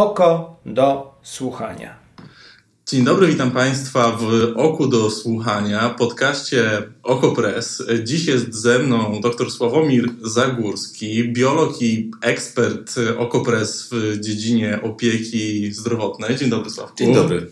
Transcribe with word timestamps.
Oko 0.00 0.60
do 0.66 1.14
słuchania. 1.22 1.98
Dzień 2.86 3.04
dobry, 3.04 3.26
witam 3.26 3.50
Państwa 3.50 4.16
w 4.20 4.52
Oku 4.56 4.88
do 4.88 5.10
Słuchania, 5.10 5.94
podcaście 5.98 6.82
OkoPress. 7.02 7.82
Dziś 8.04 8.26
jest 8.26 8.54
ze 8.54 8.78
mną 8.78 9.20
dr 9.22 9.50
Sławomir 9.50 10.08
Zagórski, 10.22 11.32
biolog 11.32 11.82
i 11.82 12.10
ekspert 12.22 12.94
OkoPress 13.18 13.88
w 13.92 14.20
dziedzinie 14.20 14.80
opieki 14.82 15.72
zdrowotnej. 15.72 16.36
Dzień 16.36 16.50
dobry, 16.50 16.70
Sławku. 16.70 16.96
Dzień 16.98 17.14
dobry. 17.14 17.50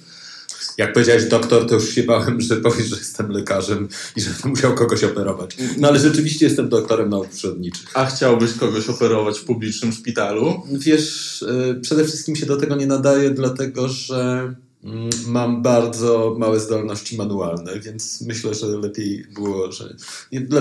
Jak 0.78 0.92
powiedziałeś 0.92 1.24
doktor, 1.24 1.66
to 1.66 1.74
już 1.74 1.88
się 1.88 2.02
bałem, 2.02 2.40
że 2.40 2.56
powiesz, 2.56 2.86
że 2.86 2.96
jestem 2.96 3.30
lekarzem 3.30 3.88
i 4.16 4.20
że 4.20 4.30
musiał 4.44 4.74
kogoś 4.74 5.04
operować. 5.04 5.56
No 5.78 5.88
ale 5.88 5.98
rzeczywiście 5.98 6.46
jestem 6.46 6.68
doktorem 6.68 7.10
nauk 7.10 7.28
przyrodniczych. 7.28 7.90
A 7.94 8.06
chciałbyś 8.06 8.52
kogoś 8.52 8.88
operować 8.88 9.38
w 9.38 9.44
publicznym 9.44 9.92
szpitalu? 9.92 10.62
Wiesz, 10.72 11.42
y, 11.42 11.80
przede 11.82 12.04
wszystkim 12.04 12.36
się 12.36 12.46
do 12.46 12.56
tego 12.56 12.76
nie 12.76 12.86
nadaje, 12.86 13.30
dlatego 13.30 13.88
że 13.88 14.54
mam 15.26 15.62
bardzo 15.62 16.36
małe 16.38 16.60
zdolności 16.60 17.16
manualne, 17.16 17.80
więc 17.80 18.20
myślę, 18.20 18.54
że 18.54 18.66
lepiej 18.66 19.26
było, 19.34 19.72
że 19.72 19.96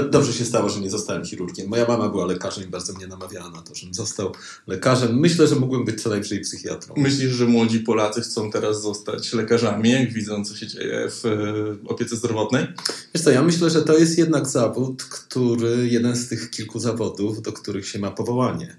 dobrze 0.09 0.33
się 0.33 0.45
stało, 0.45 0.69
że 0.69 0.79
nie 0.79 0.89
zostałem 0.89 1.25
chirurgiem. 1.25 1.67
Moja 1.67 1.87
mama 1.87 2.09
była 2.09 2.25
lekarzem 2.25 2.63
i 2.63 2.67
bardzo 2.67 2.93
mnie 2.93 3.07
namawiała 3.07 3.49
na 3.49 3.61
to, 3.61 3.75
żebym 3.75 3.93
został 3.93 4.31
lekarzem. 4.67 5.19
Myślę, 5.19 5.47
że 5.47 5.55
mógłbym 5.55 5.85
być 5.85 6.01
co 6.01 6.09
najwyżej 6.09 6.41
psychiatrą. 6.41 6.95
Myślisz, 6.97 7.31
że 7.31 7.45
młodzi 7.45 7.79
Polacy 7.79 8.21
chcą 8.21 8.51
teraz 8.51 8.81
zostać 8.81 9.33
lekarzami, 9.33 9.89
jak 9.89 10.13
widzą, 10.13 10.45
co 10.45 10.55
się 10.55 10.67
dzieje 10.67 11.09
w 11.09 11.25
e, 11.25 11.89
opiece 11.89 12.15
zdrowotnej? 12.15 12.67
Wiesz 13.15 13.23
co, 13.23 13.31
ja 13.31 13.43
myślę, 13.43 13.69
że 13.69 13.81
to 13.81 13.97
jest 13.97 14.17
jednak 14.17 14.47
zawód, 14.47 15.03
który, 15.03 15.87
jeden 15.87 16.15
z 16.15 16.27
tych 16.27 16.49
kilku 16.49 16.79
zawodów, 16.79 17.41
do 17.41 17.53
których 17.53 17.87
się 17.87 17.99
ma 17.99 18.11
powołanie. 18.11 18.77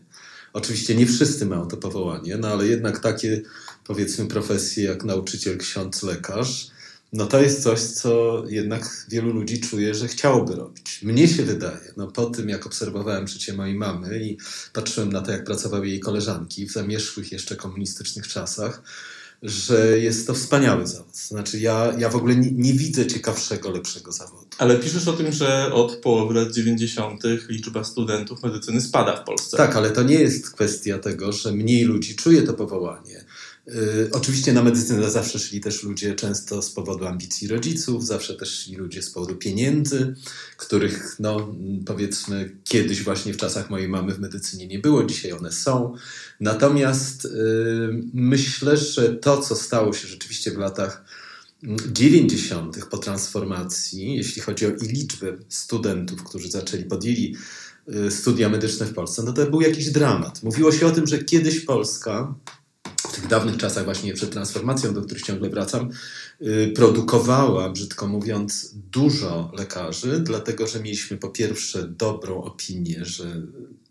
Oczywiście 0.52 0.94
nie 0.94 1.06
wszyscy 1.06 1.46
mają 1.46 1.68
to 1.68 1.76
powołanie, 1.76 2.36
no 2.36 2.48
ale 2.48 2.66
jednak 2.66 2.98
takie 2.98 3.42
powiedzmy 3.84 4.26
profesje 4.26 4.84
jak 4.84 5.04
nauczyciel, 5.04 5.58
ksiądz, 5.58 6.02
lekarz, 6.02 6.70
no 7.12 7.26
to 7.26 7.40
jest 7.42 7.62
coś, 7.62 7.80
co 7.80 8.42
jednak 8.48 9.06
wielu 9.08 9.32
ludzi 9.32 9.60
czuje, 9.60 9.94
że 9.94 10.08
chciałoby 10.08 10.54
robić. 10.54 11.00
Mnie 11.02 11.28
się 11.28 11.42
wydaje, 11.42 11.92
no 11.96 12.06
po 12.06 12.26
tym 12.26 12.48
jak 12.48 12.66
obserwowałem 12.66 13.28
życie 13.28 13.52
mojej 13.52 13.74
mamy 13.74 14.24
i 14.24 14.38
patrzyłem 14.72 15.12
na 15.12 15.20
to, 15.20 15.30
jak 15.30 15.44
pracowały 15.44 15.88
jej 15.88 16.00
koleżanki 16.00 16.66
w 16.66 16.72
zamierzchłych 16.72 17.32
jeszcze 17.32 17.56
komunistycznych 17.56 18.28
czasach, 18.28 18.82
że 19.42 19.98
jest 19.98 20.26
to 20.26 20.34
wspaniały 20.34 20.86
zawód. 20.86 21.16
Znaczy 21.16 21.58
ja, 21.58 21.92
ja 21.98 22.08
w 22.08 22.16
ogóle 22.16 22.36
nie, 22.36 22.50
nie 22.50 22.72
widzę 22.72 23.06
ciekawszego, 23.06 23.70
lepszego 23.70 24.12
zawodu. 24.12 24.46
Ale 24.58 24.76
piszesz 24.76 25.08
o 25.08 25.12
tym, 25.12 25.32
że 25.32 25.72
od 25.72 25.96
połowy 25.96 26.34
lat 26.34 26.52
90. 26.52 27.22
liczba 27.48 27.84
studentów 27.84 28.42
medycyny 28.42 28.80
spada 28.80 29.16
w 29.16 29.24
Polsce. 29.24 29.56
Tak, 29.56 29.76
ale 29.76 29.90
to 29.90 30.02
nie 30.02 30.14
jest 30.14 30.50
kwestia 30.50 30.98
tego, 30.98 31.32
że 31.32 31.52
mniej 31.52 31.84
ludzi 31.84 32.16
czuje 32.16 32.42
to 32.42 32.54
powołanie. 32.54 33.24
Yy, 33.74 34.10
oczywiście 34.12 34.52
na 34.52 34.62
medycynę 34.62 35.10
zawsze 35.10 35.38
szli 35.38 35.60
też 35.60 35.82
ludzie 35.82 36.14
często 36.14 36.62
z 36.62 36.70
powodu 36.70 37.06
ambicji 37.06 37.48
rodziców, 37.48 38.06
zawsze 38.06 38.34
też 38.34 38.50
szli 38.50 38.76
ludzie 38.76 39.02
z 39.02 39.10
powodu 39.10 39.36
pieniędzy, 39.36 40.14
których 40.56 41.16
no 41.18 41.54
powiedzmy 41.86 42.56
kiedyś 42.64 43.02
właśnie 43.02 43.32
w 43.34 43.36
czasach 43.36 43.70
mojej 43.70 43.88
mamy 43.88 44.14
w 44.14 44.20
medycynie 44.20 44.66
nie 44.66 44.78
było, 44.78 45.04
dzisiaj 45.04 45.32
one 45.32 45.52
są. 45.52 45.94
Natomiast 46.40 47.24
yy, 47.24 48.02
myślę, 48.14 48.76
że 48.76 49.14
to 49.14 49.40
co 49.40 49.56
stało 49.56 49.92
się 49.92 50.08
rzeczywiście 50.08 50.50
w 50.50 50.58
latach 50.58 51.04
90. 51.92 52.84
po 52.90 52.98
transformacji, 52.98 54.16
jeśli 54.16 54.42
chodzi 54.42 54.66
o 54.66 54.70
liczbę 54.82 55.36
studentów, 55.48 56.24
którzy 56.24 56.50
zaczęli, 56.50 56.84
podjęli 56.84 57.36
yy, 57.86 58.10
studia 58.10 58.48
medyczne 58.48 58.86
w 58.86 58.94
Polsce, 58.94 59.22
no 59.22 59.32
to 59.32 59.46
był 59.46 59.60
jakiś 59.60 59.90
dramat. 59.90 60.42
Mówiło 60.42 60.72
się 60.72 60.86
o 60.86 60.90
tym, 60.90 61.06
że 61.06 61.18
kiedyś 61.18 61.60
Polska 61.60 62.34
w 63.08 63.12
tych 63.12 63.26
dawnych 63.26 63.56
czasach, 63.56 63.84
właśnie 63.84 64.14
przed 64.14 64.30
transformacją, 64.30 64.94
do 64.94 65.02
których 65.02 65.22
ciągle 65.22 65.50
wracam, 65.50 65.90
y, 66.42 66.72
produkowała, 66.74 67.70
brzydko 67.70 68.06
mówiąc, 68.06 68.74
dużo 68.90 69.52
lekarzy, 69.58 70.20
dlatego 70.20 70.66
że 70.66 70.80
mieliśmy 70.80 71.16
po 71.16 71.28
pierwsze 71.28 71.88
dobrą 71.88 72.42
opinię, 72.42 73.04
że 73.04 73.42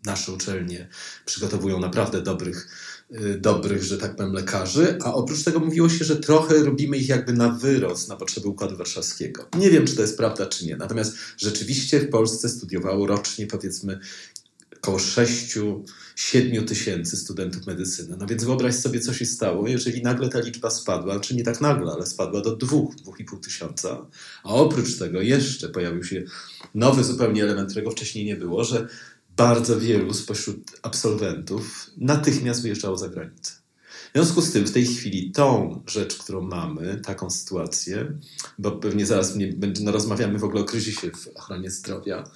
nasze 0.04 0.32
uczelnie 0.32 0.88
przygotowują 1.26 1.80
naprawdę 1.80 2.22
dobrych, 2.22 2.68
y, 3.12 3.38
dobrych, 3.38 3.82
że 3.82 3.98
tak 3.98 4.16
powiem, 4.16 4.32
lekarzy, 4.32 4.98
a 5.04 5.14
oprócz 5.14 5.44
tego 5.44 5.60
mówiło 5.60 5.88
się, 5.88 6.04
że 6.04 6.16
trochę 6.16 6.64
robimy 6.64 6.96
ich 6.96 7.08
jakby 7.08 7.32
na 7.32 7.48
wyrost 7.48 8.08
na 8.08 8.16
potrzeby 8.16 8.48
Układu 8.48 8.76
Warszawskiego. 8.76 9.48
Nie 9.58 9.70
wiem, 9.70 9.86
czy 9.86 9.96
to 9.96 10.02
jest 10.02 10.16
prawda, 10.16 10.46
czy 10.46 10.66
nie. 10.66 10.76
Natomiast 10.76 11.16
rzeczywiście 11.36 12.00
w 12.00 12.10
Polsce 12.10 12.48
studiowało 12.48 13.06
rocznie, 13.06 13.46
powiedzmy, 13.46 13.98
około 14.76 14.98
6-7 16.18 16.64
tysięcy 16.64 17.16
studentów 17.16 17.66
medycyny. 17.66 18.16
No 18.16 18.26
więc 18.26 18.44
wyobraź 18.44 18.74
sobie, 18.74 19.00
co 19.00 19.14
się 19.14 19.26
stało, 19.26 19.68
jeżeli 19.68 20.02
nagle 20.02 20.28
ta 20.28 20.40
liczba 20.40 20.70
spadła, 20.70 21.20
czy 21.20 21.34
nie 21.34 21.44
tak 21.44 21.60
nagle, 21.60 21.92
ale 21.92 22.06
spadła 22.06 22.40
do 22.40 22.56
2-2,5 22.56 23.40
tysiąca. 23.40 24.06
A 24.44 24.48
oprócz 24.48 24.98
tego 24.98 25.20
jeszcze 25.20 25.68
pojawił 25.68 26.04
się 26.04 26.24
nowy 26.74 27.04
zupełnie 27.04 27.42
element, 27.42 27.70
którego 27.70 27.90
wcześniej 27.90 28.24
nie 28.24 28.36
było, 28.36 28.64
że 28.64 28.88
bardzo 29.36 29.80
wielu 29.80 30.14
spośród 30.14 30.80
absolwentów 30.82 31.90
natychmiast 31.96 32.62
wyjeżdżało 32.62 32.96
za 32.96 33.08
granicę. 33.08 33.52
W 34.08 34.10
związku 34.14 34.42
z 34.42 34.52
tym 34.52 34.66
w 34.66 34.72
tej 34.72 34.86
chwili 34.86 35.32
tą 35.32 35.82
rzecz, 35.86 36.18
którą 36.18 36.40
mamy, 36.40 37.00
taką 37.04 37.30
sytuację, 37.30 38.12
bo 38.58 38.72
pewnie 38.72 39.06
zaraz 39.06 39.36
nie, 39.36 39.52
no, 39.80 39.92
rozmawiamy 39.92 40.38
w 40.38 40.44
ogóle 40.44 40.60
o 40.62 40.64
kryzysie 40.64 41.10
w 41.10 41.28
ochronie 41.36 41.70
zdrowia, 41.70 42.30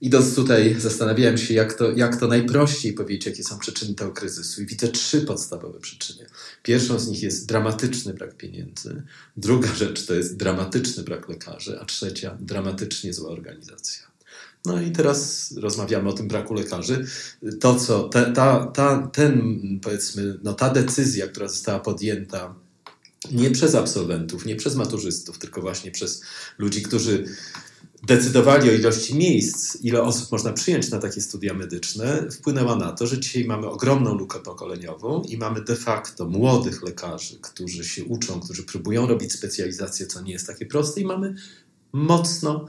Idąc 0.00 0.34
tutaj, 0.34 0.76
zastanawiałem 0.78 1.38
się, 1.38 1.54
jak 1.54 1.74
to, 1.74 1.92
jak 1.92 2.16
to 2.16 2.28
najprościej 2.28 2.92
powiedzieć, 2.92 3.26
jakie 3.26 3.44
są 3.44 3.58
przyczyny 3.58 3.94
tego 3.94 4.12
kryzysu. 4.12 4.62
I 4.62 4.66
widzę 4.66 4.88
trzy 4.88 5.20
podstawowe 5.20 5.80
przyczyny. 5.80 6.26
Pierwszą 6.62 6.98
z 6.98 7.08
nich 7.08 7.22
jest 7.22 7.46
dramatyczny 7.46 8.14
brak 8.14 8.36
pieniędzy, 8.36 9.02
druga 9.36 9.74
rzecz 9.74 10.06
to 10.06 10.14
jest 10.14 10.36
dramatyczny 10.36 11.02
brak 11.02 11.28
lekarzy, 11.28 11.80
a 11.80 11.84
trzecia 11.84 12.36
dramatycznie 12.40 13.14
zła 13.14 13.30
organizacja. 13.30 14.14
No 14.66 14.80
i 14.80 14.90
teraz 14.92 15.52
rozmawiamy 15.56 16.08
o 16.08 16.12
tym 16.12 16.28
braku 16.28 16.54
lekarzy. 16.54 17.06
To, 17.60 17.74
co 17.74 18.08
ta, 18.08 18.66
ta, 18.66 19.10
ten, 19.12 19.60
powiedzmy, 19.82 20.38
no 20.42 20.52
ta 20.52 20.70
decyzja, 20.70 21.28
która 21.28 21.48
została 21.48 21.80
podjęta 21.80 22.54
nie 23.32 23.50
przez 23.50 23.74
absolwentów, 23.74 24.46
nie 24.46 24.56
przez 24.56 24.74
maturzystów, 24.74 25.38
tylko 25.38 25.60
właśnie 25.60 25.90
przez 25.90 26.22
ludzi, 26.58 26.82
którzy 26.82 27.24
decydowali 28.06 28.70
o 28.70 28.72
ilości 28.72 29.14
miejsc, 29.14 29.78
ile 29.82 30.02
osób 30.02 30.32
można 30.32 30.52
przyjąć 30.52 30.90
na 30.90 30.98
takie 30.98 31.20
studia 31.20 31.54
medyczne, 31.54 32.30
wpłynęła 32.30 32.76
na 32.76 32.92
to, 32.92 33.06
że 33.06 33.20
dzisiaj 33.20 33.44
mamy 33.44 33.66
ogromną 33.66 34.14
lukę 34.14 34.38
pokoleniową 34.38 35.22
i 35.22 35.36
mamy 35.36 35.60
de 35.60 35.76
facto 35.76 36.26
młodych 36.26 36.82
lekarzy, 36.82 37.38
którzy 37.40 37.84
się 37.84 38.04
uczą, 38.04 38.40
którzy 38.40 38.62
próbują 38.62 39.06
robić 39.06 39.32
specjalizację, 39.32 40.06
co 40.06 40.22
nie 40.22 40.32
jest 40.32 40.46
takie 40.46 40.66
proste, 40.66 41.00
i 41.00 41.04
mamy 41.04 41.34
mocno 41.92 42.66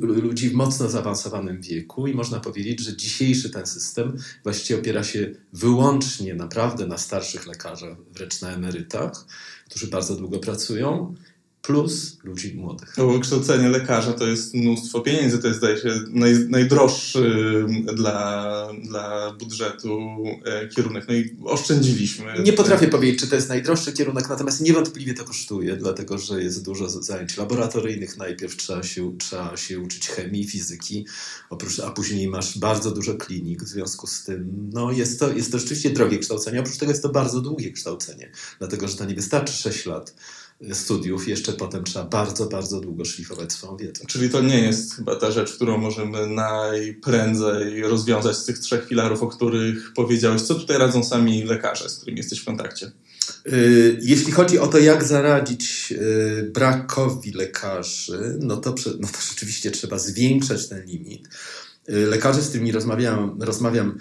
ludzi 0.00 0.50
w 0.50 0.54
mocno 0.54 0.88
zaawansowanym 0.88 1.62
wieku 1.62 2.06
i 2.06 2.14
można 2.14 2.40
powiedzieć, 2.40 2.80
że 2.80 2.96
dzisiejszy 2.96 3.50
ten 3.50 3.66
system 3.66 4.16
właściwie 4.42 4.80
opiera 4.80 5.04
się 5.04 5.34
wyłącznie 5.52 6.34
naprawdę 6.34 6.86
na 6.86 6.98
starszych 6.98 7.46
lekarzach, 7.46 7.96
wręcz 8.12 8.40
na 8.40 8.50
emerytach, 8.50 9.26
którzy 9.68 9.86
bardzo 9.86 10.16
długo 10.16 10.38
pracują 10.38 11.14
plus 11.62 12.18
ludzi 12.24 12.54
młodych. 12.54 12.94
No 12.98 13.20
kształcenie 13.20 13.68
lekarza 13.68 14.12
to 14.12 14.26
jest 14.26 14.54
mnóstwo 14.54 15.00
pieniędzy, 15.00 15.38
to 15.38 15.46
jest 15.46 15.58
zdaje 15.58 15.76
się 15.76 16.00
naj, 16.08 16.38
najdroższy 16.48 17.66
dla, 17.94 18.68
dla 18.82 19.32
budżetu 19.32 19.98
e, 20.44 20.68
kierunek. 20.68 21.04
No 21.08 21.14
i 21.14 21.36
oszczędziliśmy. 21.44 22.34
Nie 22.44 22.52
potrafię 22.52 22.88
powiedzieć, 22.88 23.20
czy 23.20 23.26
to 23.26 23.34
jest 23.34 23.48
najdroższy 23.48 23.92
kierunek, 23.92 24.28
natomiast 24.28 24.60
niewątpliwie 24.60 25.14
to 25.14 25.24
kosztuje, 25.24 25.76
dlatego 25.76 26.18
że 26.18 26.42
jest 26.42 26.64
dużo 26.64 26.88
zajęć 26.88 27.36
laboratoryjnych. 27.36 28.16
Najpierw 28.16 28.56
trzeba 28.56 28.82
się, 28.82 29.18
trzeba 29.18 29.56
się 29.56 29.80
uczyć 29.80 30.08
chemii, 30.08 30.48
fizyki, 30.48 31.06
oprócz, 31.50 31.80
a 31.80 31.90
później 31.90 32.28
masz 32.28 32.58
bardzo 32.58 32.90
dużo 32.90 33.14
klinik. 33.14 33.62
W 33.62 33.68
związku 33.68 34.06
z 34.06 34.24
tym 34.24 34.70
no 34.72 34.92
jest, 34.92 35.20
to, 35.20 35.32
jest 35.32 35.52
to 35.52 35.58
rzeczywiście 35.58 35.90
drogie 35.90 36.18
kształcenie. 36.18 36.60
Oprócz 36.60 36.76
tego 36.76 36.92
jest 36.92 37.02
to 37.02 37.08
bardzo 37.08 37.40
długie 37.40 37.72
kształcenie, 37.72 38.30
dlatego 38.58 38.88
że 38.88 38.96
to 38.96 39.04
nie 39.04 39.14
wystarczy 39.14 39.52
6 39.52 39.86
lat 39.86 40.14
studiów, 40.72 41.28
jeszcze 41.28 41.52
potem 41.52 41.84
trzeba 41.84 42.04
bardzo, 42.04 42.46
bardzo 42.46 42.80
długo 42.80 43.04
szlifować 43.04 43.52
swoją 43.52 43.76
wiedzę. 43.76 44.04
Czyli 44.06 44.30
to 44.30 44.40
nie 44.40 44.58
jest 44.58 44.94
chyba 44.94 45.16
ta 45.16 45.30
rzecz, 45.30 45.52
którą 45.52 45.78
możemy 45.78 46.26
najprędzej 46.26 47.82
rozwiązać 47.82 48.36
z 48.36 48.44
tych 48.44 48.58
trzech 48.58 48.86
filarów, 48.86 49.22
o 49.22 49.26
których 49.26 49.92
powiedziałeś. 49.94 50.42
Co 50.42 50.54
tutaj 50.54 50.78
radzą 50.78 51.04
sami 51.04 51.44
lekarze, 51.44 51.88
z 51.88 51.96
którymi 51.96 52.18
jesteś 52.18 52.40
w 52.40 52.44
kontakcie? 52.44 52.92
Y, 53.46 53.98
jeśli 54.02 54.32
chodzi 54.32 54.58
o 54.58 54.66
to, 54.66 54.78
jak 54.78 55.04
zaradzić 55.04 55.92
y, 55.92 56.50
brakowi 56.54 57.32
lekarzy, 57.32 58.38
no 58.40 58.56
to, 58.56 58.74
no 59.00 59.08
to 59.08 59.18
rzeczywiście 59.30 59.70
trzeba 59.70 59.98
zwiększać 59.98 60.68
ten 60.68 60.84
limit. 60.84 61.28
Y, 61.88 62.06
lekarze, 62.06 62.42
z 62.42 62.48
którymi 62.48 62.72
rozmawiam, 62.72 63.38
rozmawiam 63.40 63.98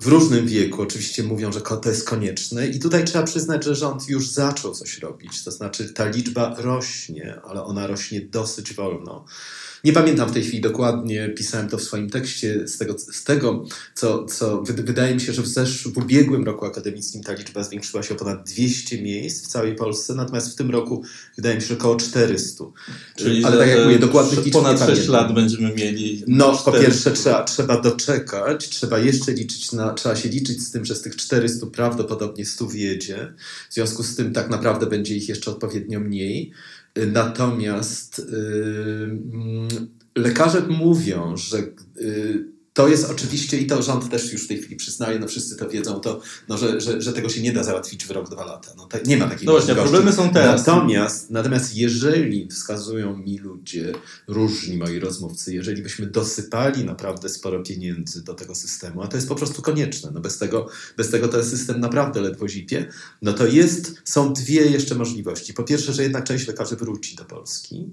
w 0.00 0.06
różnym 0.06 0.46
wieku 0.46 0.82
oczywiście 0.82 1.22
mówią, 1.22 1.52
że 1.52 1.60
to 1.60 1.88
jest 1.88 2.08
konieczne, 2.08 2.68
i 2.68 2.78
tutaj 2.78 3.04
trzeba 3.04 3.24
przyznać, 3.24 3.64
że 3.64 3.74
rząd 3.74 4.08
już 4.08 4.28
zaczął 4.28 4.74
coś 4.74 4.98
robić. 4.98 5.44
To 5.44 5.50
znaczy, 5.50 5.92
ta 5.92 6.08
liczba 6.08 6.54
rośnie, 6.58 7.40
ale 7.44 7.64
ona 7.64 7.86
rośnie 7.86 8.20
dosyć 8.20 8.74
wolno. 8.74 9.24
Nie 9.84 9.92
pamiętam 9.92 10.28
w 10.28 10.32
tej 10.32 10.42
chwili 10.42 10.60
dokładnie, 10.60 11.28
pisałem 11.28 11.68
to 11.68 11.78
w 11.78 11.82
swoim 11.82 12.10
tekście, 12.10 12.68
z 12.68 12.78
tego, 12.78 12.98
z 12.98 13.24
tego 13.24 13.64
co, 13.94 14.24
co 14.24 14.62
wydaje 14.62 15.14
mi 15.14 15.20
się, 15.20 15.32
że 15.32 15.42
w, 15.42 15.46
zesz, 15.46 15.88
w 15.88 15.98
ubiegłym 15.98 16.44
roku 16.44 16.66
akademickim 16.66 17.22
ta 17.22 17.32
liczba 17.32 17.64
zwiększyła 17.64 18.02
się 18.02 18.14
o 18.14 18.16
ponad 18.16 18.44
200 18.46 19.02
miejsc 19.02 19.44
w 19.44 19.46
całej 19.46 19.74
Polsce, 19.74 20.14
natomiast 20.14 20.52
w 20.52 20.54
tym 20.54 20.70
roku 20.70 21.02
wydaje 21.36 21.54
mi 21.54 21.62
się, 21.62 21.68
że 21.68 21.74
około 21.74 21.96
400. 21.96 22.64
Czyli 23.16 23.44
Ale 23.44 23.58
tak 23.58 23.68
jak 23.68 23.84
mówię, 23.84 23.98
dokładnych 23.98 24.44
liczb 24.44 24.52
ponad 24.52 24.86
6 24.86 25.08
lat 25.08 25.34
będziemy 25.34 25.74
mieli. 25.74 26.24
No, 26.26 26.44
400. 26.44 26.70
po 26.70 26.78
pierwsze 26.78 27.10
trzeba, 27.10 27.44
trzeba 27.44 27.80
doczekać, 27.80 28.68
trzeba 28.68 28.98
jeszcze 28.98 29.32
liczyć 29.32 29.72
na, 29.72 29.94
trzeba 29.94 30.16
się 30.16 30.28
liczyć 30.28 30.62
z 30.62 30.70
tym, 30.70 30.84
że 30.84 30.94
z 30.94 31.02
tych 31.02 31.16
400 31.16 31.66
prawdopodobnie 31.66 32.46
100 32.46 32.66
wjedzie. 32.66 33.32
W 33.70 33.74
związku 33.74 34.02
z 34.02 34.16
tym 34.16 34.32
tak 34.32 34.50
naprawdę 34.50 34.86
będzie 34.86 35.16
ich 35.16 35.28
jeszcze 35.28 35.50
odpowiednio 35.50 36.00
mniej. 36.00 36.52
Natomiast 37.06 38.26
yy, 38.32 39.18
lekarze 40.16 40.62
mówią, 40.68 41.36
że 41.36 41.58
yy, 41.96 42.57
to 42.78 42.88
jest 42.88 43.10
oczywiście, 43.10 43.58
i 43.58 43.66
to 43.66 43.82
rząd 43.82 44.10
też 44.10 44.32
już 44.32 44.44
w 44.44 44.48
tej 44.48 44.58
chwili 44.58 44.76
przyznaje, 44.76 45.18
no 45.18 45.28
wszyscy 45.28 45.56
to 45.56 45.68
wiedzą, 45.68 46.00
to, 46.00 46.20
no, 46.48 46.58
że, 46.58 46.80
że, 46.80 47.02
że 47.02 47.12
tego 47.12 47.28
się 47.28 47.42
nie 47.42 47.52
da 47.52 47.64
załatwić 47.64 48.06
w 48.06 48.10
rok, 48.10 48.30
dwa 48.30 48.44
lata. 48.44 48.72
No, 48.76 48.88
nie 49.06 49.16
ma 49.16 49.28
takiej 49.28 49.46
no 49.46 49.52
właśnie, 49.52 49.74
problemy 49.74 50.12
są 50.12 50.30
teraz. 50.30 50.66
Natomiast, 50.66 51.30
natomiast 51.30 51.76
jeżeli 51.76 52.48
wskazują 52.48 53.16
mi 53.16 53.38
ludzie, 53.38 53.92
różni 54.28 54.76
moi 54.76 54.98
rozmówcy, 54.98 55.54
jeżeli 55.54 55.82
byśmy 55.82 56.06
dosypali 56.06 56.84
naprawdę 56.84 57.28
sporo 57.28 57.62
pieniędzy 57.62 58.24
do 58.24 58.34
tego 58.34 58.54
systemu, 58.54 59.02
a 59.02 59.08
to 59.08 59.16
jest 59.16 59.28
po 59.28 59.34
prostu 59.34 59.62
konieczne, 59.62 60.10
no 60.14 60.20
bez 60.20 60.38
tego, 60.38 60.68
bez 60.96 61.10
tego 61.10 61.28
ten 61.28 61.44
system 61.44 61.80
naprawdę 61.80 62.20
ledwo 62.20 62.48
zipie, 62.48 62.86
no 63.22 63.32
to 63.32 63.46
jest, 63.46 64.02
są 64.04 64.32
dwie 64.32 64.66
jeszcze 64.66 64.94
możliwości. 64.94 65.54
Po 65.54 65.64
pierwsze, 65.64 65.92
że 65.92 66.02
jednak 66.02 66.24
część 66.24 66.46
lekarzy 66.46 66.76
wróci 66.76 67.16
do 67.16 67.24
Polski, 67.24 67.86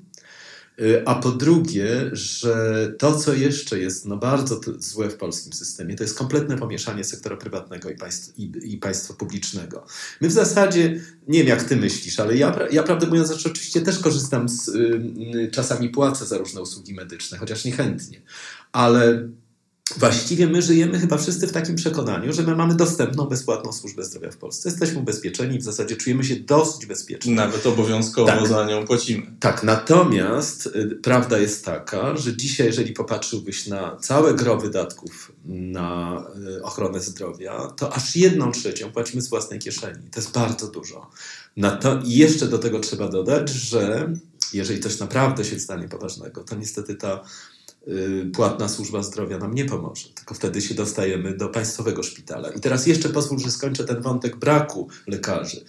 a 1.05 1.15
po 1.15 1.31
drugie, 1.31 2.09
że 2.11 2.93
to, 2.99 3.19
co 3.19 3.33
jeszcze 3.33 3.79
jest 3.79 4.05
no 4.05 4.17
bardzo 4.17 4.61
złe 4.77 5.09
w 5.09 5.17
polskim 5.17 5.53
systemie, 5.53 5.95
to 5.95 6.03
jest 6.03 6.17
kompletne 6.17 6.57
pomieszanie 6.57 7.03
sektora 7.03 7.37
prywatnego 7.37 7.89
i, 7.89 7.95
państw, 7.95 8.39
i, 8.39 8.51
i 8.73 8.77
państwa 8.77 9.13
publicznego. 9.13 9.85
My 10.21 10.27
w 10.27 10.31
zasadzie, 10.31 11.01
nie 11.27 11.39
wiem 11.39 11.47
jak 11.47 11.63
ty 11.63 11.75
myślisz, 11.75 12.19
ale 12.19 12.37
ja, 12.37 12.59
ja 12.71 12.83
prawdę 12.83 13.07
mówiąc, 13.07 13.31
oczywiście 13.31 13.81
też 13.81 13.99
korzystam 13.99 14.49
z, 14.49 14.67
y, 14.67 15.49
czasami 15.51 15.89
płacę 15.89 16.25
za 16.25 16.37
różne 16.37 16.61
usługi 16.61 16.93
medyczne, 16.93 17.37
chociaż 17.37 17.65
niechętnie, 17.65 18.21
ale 18.71 19.29
Właściwie 19.97 20.47
my 20.47 20.61
żyjemy 20.61 20.99
chyba 20.99 21.17
wszyscy 21.17 21.47
w 21.47 21.51
takim 21.51 21.75
przekonaniu, 21.75 22.33
że 22.33 22.43
my 22.43 22.55
mamy 22.55 22.75
dostępną, 22.75 23.25
bezpłatną 23.25 23.73
służbę 23.73 24.03
zdrowia 24.03 24.31
w 24.31 24.37
Polsce. 24.37 24.69
Jesteśmy 24.69 24.99
ubezpieczeni, 24.99 25.59
w 25.59 25.63
zasadzie 25.63 25.95
czujemy 25.95 26.23
się 26.23 26.35
dosyć 26.35 26.85
bezpiecznie. 26.85 27.35
Nawet 27.35 27.65
obowiązkowo 27.65 28.27
tak. 28.27 28.47
za 28.47 28.65
nią 28.65 28.85
płacimy. 28.85 29.31
Tak, 29.39 29.63
natomiast 29.63 30.65
y, 30.65 30.99
prawda 31.03 31.37
jest 31.37 31.65
taka, 31.65 32.17
że 32.17 32.37
dzisiaj, 32.37 32.67
jeżeli 32.67 32.93
popatrzyłbyś 32.93 33.67
na 33.67 33.97
całe 34.01 34.33
gro 34.33 34.57
wydatków 34.57 35.31
na 35.45 36.23
y, 36.57 36.63
ochronę 36.63 36.99
zdrowia, 36.99 37.67
to 37.77 37.93
aż 37.93 38.15
jedną 38.15 38.51
trzecią 38.51 38.91
płacimy 38.91 39.21
z 39.21 39.29
własnej 39.29 39.59
kieszeni. 39.59 40.09
To 40.11 40.19
jest 40.19 40.31
bardzo 40.31 40.67
dużo. 40.67 41.09
Na 41.57 41.71
to, 41.71 41.99
I 42.05 42.11
jeszcze 42.11 42.47
do 42.47 42.57
tego 42.57 42.79
trzeba 42.79 43.07
dodać, 43.07 43.49
że 43.49 44.13
jeżeli 44.53 44.79
coś 44.79 44.99
naprawdę 44.99 45.45
się 45.45 45.59
stanie 45.59 45.89
poważnego, 45.89 46.43
to 46.43 46.55
niestety 46.55 46.95
ta 46.95 47.23
płatna 48.33 48.69
służba 48.69 49.03
zdrowia 49.03 49.37
nam 49.37 49.53
nie 49.53 49.65
pomoże, 49.65 50.09
tylko 50.15 50.35
wtedy 50.35 50.61
się 50.61 50.75
dostajemy 50.75 51.37
do 51.37 51.49
państwowego 51.49 52.03
szpitala. 52.03 52.49
I 52.49 52.59
teraz 52.59 52.87
jeszcze 52.87 53.09
pozwól, 53.09 53.39
że 53.39 53.51
skończę 53.51 53.83
ten 53.83 54.01
wątek 54.01 54.35
braku 54.35 54.87
lekarzy. 55.07 55.65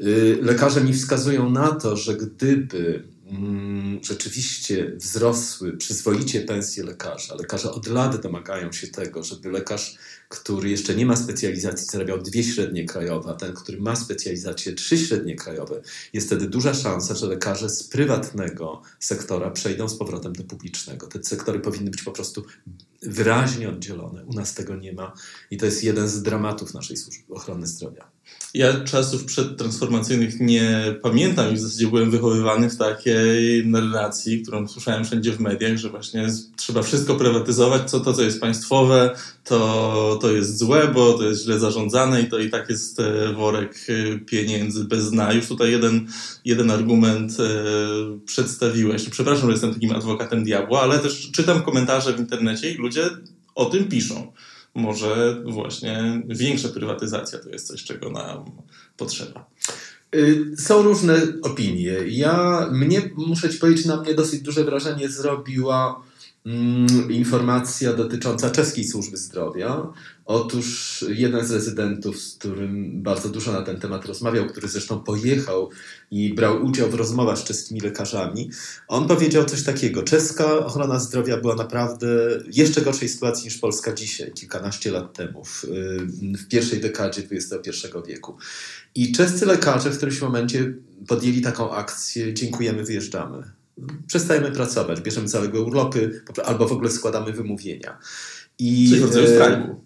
Y, 0.00 0.38
lekarze 0.42 0.80
mi 0.80 0.92
wskazują 0.92 1.50
na 1.50 1.72
to, 1.72 1.96
że 1.96 2.16
gdyby 2.16 3.02
rzeczywiście 4.02 4.92
wzrosły 4.96 5.76
przyzwoicie 5.76 6.40
pensje 6.40 6.84
lekarza. 6.84 7.34
Lekarze 7.34 7.72
od 7.72 7.86
lat 7.86 8.22
domagają 8.22 8.72
się 8.72 8.86
tego, 8.86 9.24
żeby 9.24 9.50
lekarz, 9.50 9.98
który 10.28 10.70
jeszcze 10.70 10.94
nie 10.94 11.06
ma 11.06 11.16
specjalizacji, 11.16 11.86
zarabiał 11.86 12.22
dwie 12.22 12.44
średnie 12.44 12.84
krajowe, 12.84 13.30
a 13.30 13.34
ten, 13.34 13.54
który 13.54 13.80
ma 13.80 13.96
specjalizację, 13.96 14.72
trzy 14.72 14.98
średnie 14.98 15.36
krajowe. 15.36 15.82
Jest 16.12 16.26
wtedy 16.26 16.48
duża 16.48 16.74
szansa, 16.74 17.14
że 17.14 17.26
lekarze 17.26 17.70
z 17.70 17.82
prywatnego 17.82 18.82
sektora 19.00 19.50
przejdą 19.50 19.88
z 19.88 19.98
powrotem 19.98 20.32
do 20.32 20.44
publicznego. 20.44 21.06
Te 21.06 21.24
sektory 21.24 21.60
powinny 21.60 21.90
być 21.90 22.02
po 22.02 22.12
prostu 22.12 22.44
wyraźnie 23.02 23.68
oddzielone. 23.68 24.24
U 24.24 24.32
nas 24.32 24.54
tego 24.54 24.76
nie 24.76 24.92
ma 24.92 25.12
i 25.50 25.56
to 25.56 25.66
jest 25.66 25.84
jeden 25.84 26.08
z 26.08 26.22
dramatów 26.22 26.74
naszej 26.74 26.96
służby 26.96 27.34
ochrony 27.34 27.66
zdrowia. 27.66 28.15
Ja 28.56 28.80
czasów 28.80 29.24
przedtransformacyjnych 29.24 30.40
nie 30.40 30.94
pamiętam 31.02 31.52
i 31.52 31.56
w 31.56 31.60
zasadzie 31.60 31.86
byłem 31.86 32.10
wychowywany 32.10 32.70
w 32.70 32.76
takiej 32.76 33.66
narracji, 33.66 34.42
którą 34.42 34.68
słyszałem 34.68 35.04
wszędzie 35.04 35.32
w 35.32 35.40
mediach, 35.40 35.76
że 35.76 35.88
właśnie 35.88 36.26
trzeba 36.56 36.82
wszystko 36.82 37.14
prywatyzować, 37.14 37.90
co 37.90 38.00
to, 38.00 38.12
co 38.12 38.22
jest 38.22 38.40
państwowe, 38.40 39.16
to, 39.44 40.18
to 40.22 40.32
jest 40.32 40.58
złe, 40.58 40.88
bo 40.94 41.12
to 41.12 41.24
jest 41.24 41.44
źle 41.44 41.58
zarządzane 41.58 42.22
i 42.22 42.28
to 42.28 42.38
i 42.38 42.50
tak 42.50 42.70
jest 42.70 43.00
e, 43.00 43.32
worek 43.32 43.86
e, 43.88 44.18
pieniędzy 44.18 44.84
bez 44.84 45.10
dna. 45.10 45.32
Już 45.32 45.46
tutaj 45.46 45.70
jeden, 45.70 46.06
jeden 46.44 46.70
argument 46.70 47.32
e, 47.40 47.44
przedstawiłeś. 48.26 49.08
Przepraszam, 49.10 49.46
że 49.46 49.52
jestem 49.52 49.74
takim 49.74 49.92
adwokatem 49.92 50.44
diabła, 50.44 50.82
ale 50.82 50.98
też 50.98 51.30
czytam 51.30 51.62
komentarze 51.62 52.12
w 52.12 52.20
internecie 52.20 52.70
i 52.70 52.74
ludzie 52.74 53.02
o 53.54 53.64
tym 53.64 53.84
piszą 53.84 54.32
może 54.76 55.42
właśnie 55.44 56.22
większa 56.28 56.68
prywatyzacja 56.68 57.38
to 57.38 57.50
jest 57.50 57.66
coś, 57.66 57.84
czego 57.84 58.10
nam 58.10 58.44
potrzeba. 58.96 59.50
Y, 60.14 60.54
są 60.58 60.82
różne 60.82 61.22
opinie. 61.42 61.92
Ja, 62.06 62.68
mnie, 62.72 63.02
muszę 63.16 63.50
Ci 63.50 63.58
powiedzieć, 63.58 63.86
na 63.86 64.00
mnie 64.00 64.14
dosyć 64.14 64.42
duże 64.42 64.64
wrażenie 64.64 65.08
zrobiła 65.08 66.02
informacja 67.10 67.92
dotycząca 67.92 68.50
czeskiej 68.50 68.84
służby 68.84 69.16
zdrowia. 69.16 69.92
Otóż 70.24 71.04
jeden 71.08 71.46
z 71.46 71.50
rezydentów, 71.50 72.18
z 72.20 72.34
którym 72.34 73.02
bardzo 73.02 73.28
dużo 73.28 73.52
na 73.52 73.62
ten 73.62 73.80
temat 73.80 74.06
rozmawiał, 74.06 74.46
który 74.46 74.68
zresztą 74.68 75.00
pojechał 75.00 75.70
i 76.10 76.34
brał 76.34 76.64
udział 76.64 76.90
w 76.90 76.94
rozmowach 76.94 77.38
z 77.38 77.44
czeskimi 77.44 77.80
lekarzami, 77.80 78.50
on 78.88 79.08
powiedział 79.08 79.44
coś 79.44 79.62
takiego. 79.62 80.02
Czeska 80.02 80.58
ochrona 80.58 80.98
zdrowia 80.98 81.36
była 81.36 81.54
naprawdę 81.54 82.06
jeszcze 82.52 82.82
gorszej 82.82 83.08
sytuacji 83.08 83.44
niż 83.44 83.58
Polska 83.58 83.92
dzisiaj, 83.92 84.32
kilkanaście 84.32 84.90
lat 84.90 85.12
temu, 85.12 85.44
w, 85.44 85.64
w 86.38 86.48
pierwszej 86.48 86.80
dekadzie 86.80 87.22
XXI 87.32 87.88
wieku. 88.06 88.36
I 88.94 89.12
czescy 89.12 89.46
lekarze 89.46 89.90
w 89.90 89.96
którymś 89.96 90.20
momencie 90.20 90.74
podjęli 91.06 91.40
taką 91.40 91.70
akcję: 91.70 92.34
dziękujemy, 92.34 92.84
wyjeżdżamy. 92.84 93.65
Przestajemy 94.06 94.52
pracować, 94.52 95.00
bierzemy 95.00 95.28
zaległe 95.28 95.60
urlopy 95.60 96.22
albo 96.44 96.68
w 96.68 96.72
ogóle 96.72 96.90
składamy 96.90 97.32
wymówienia. 97.32 97.98
I, 98.58 98.90
Coś 98.90 99.00
w 99.00 99.02
rodzaju 99.02 99.26
strajku. 99.26 99.84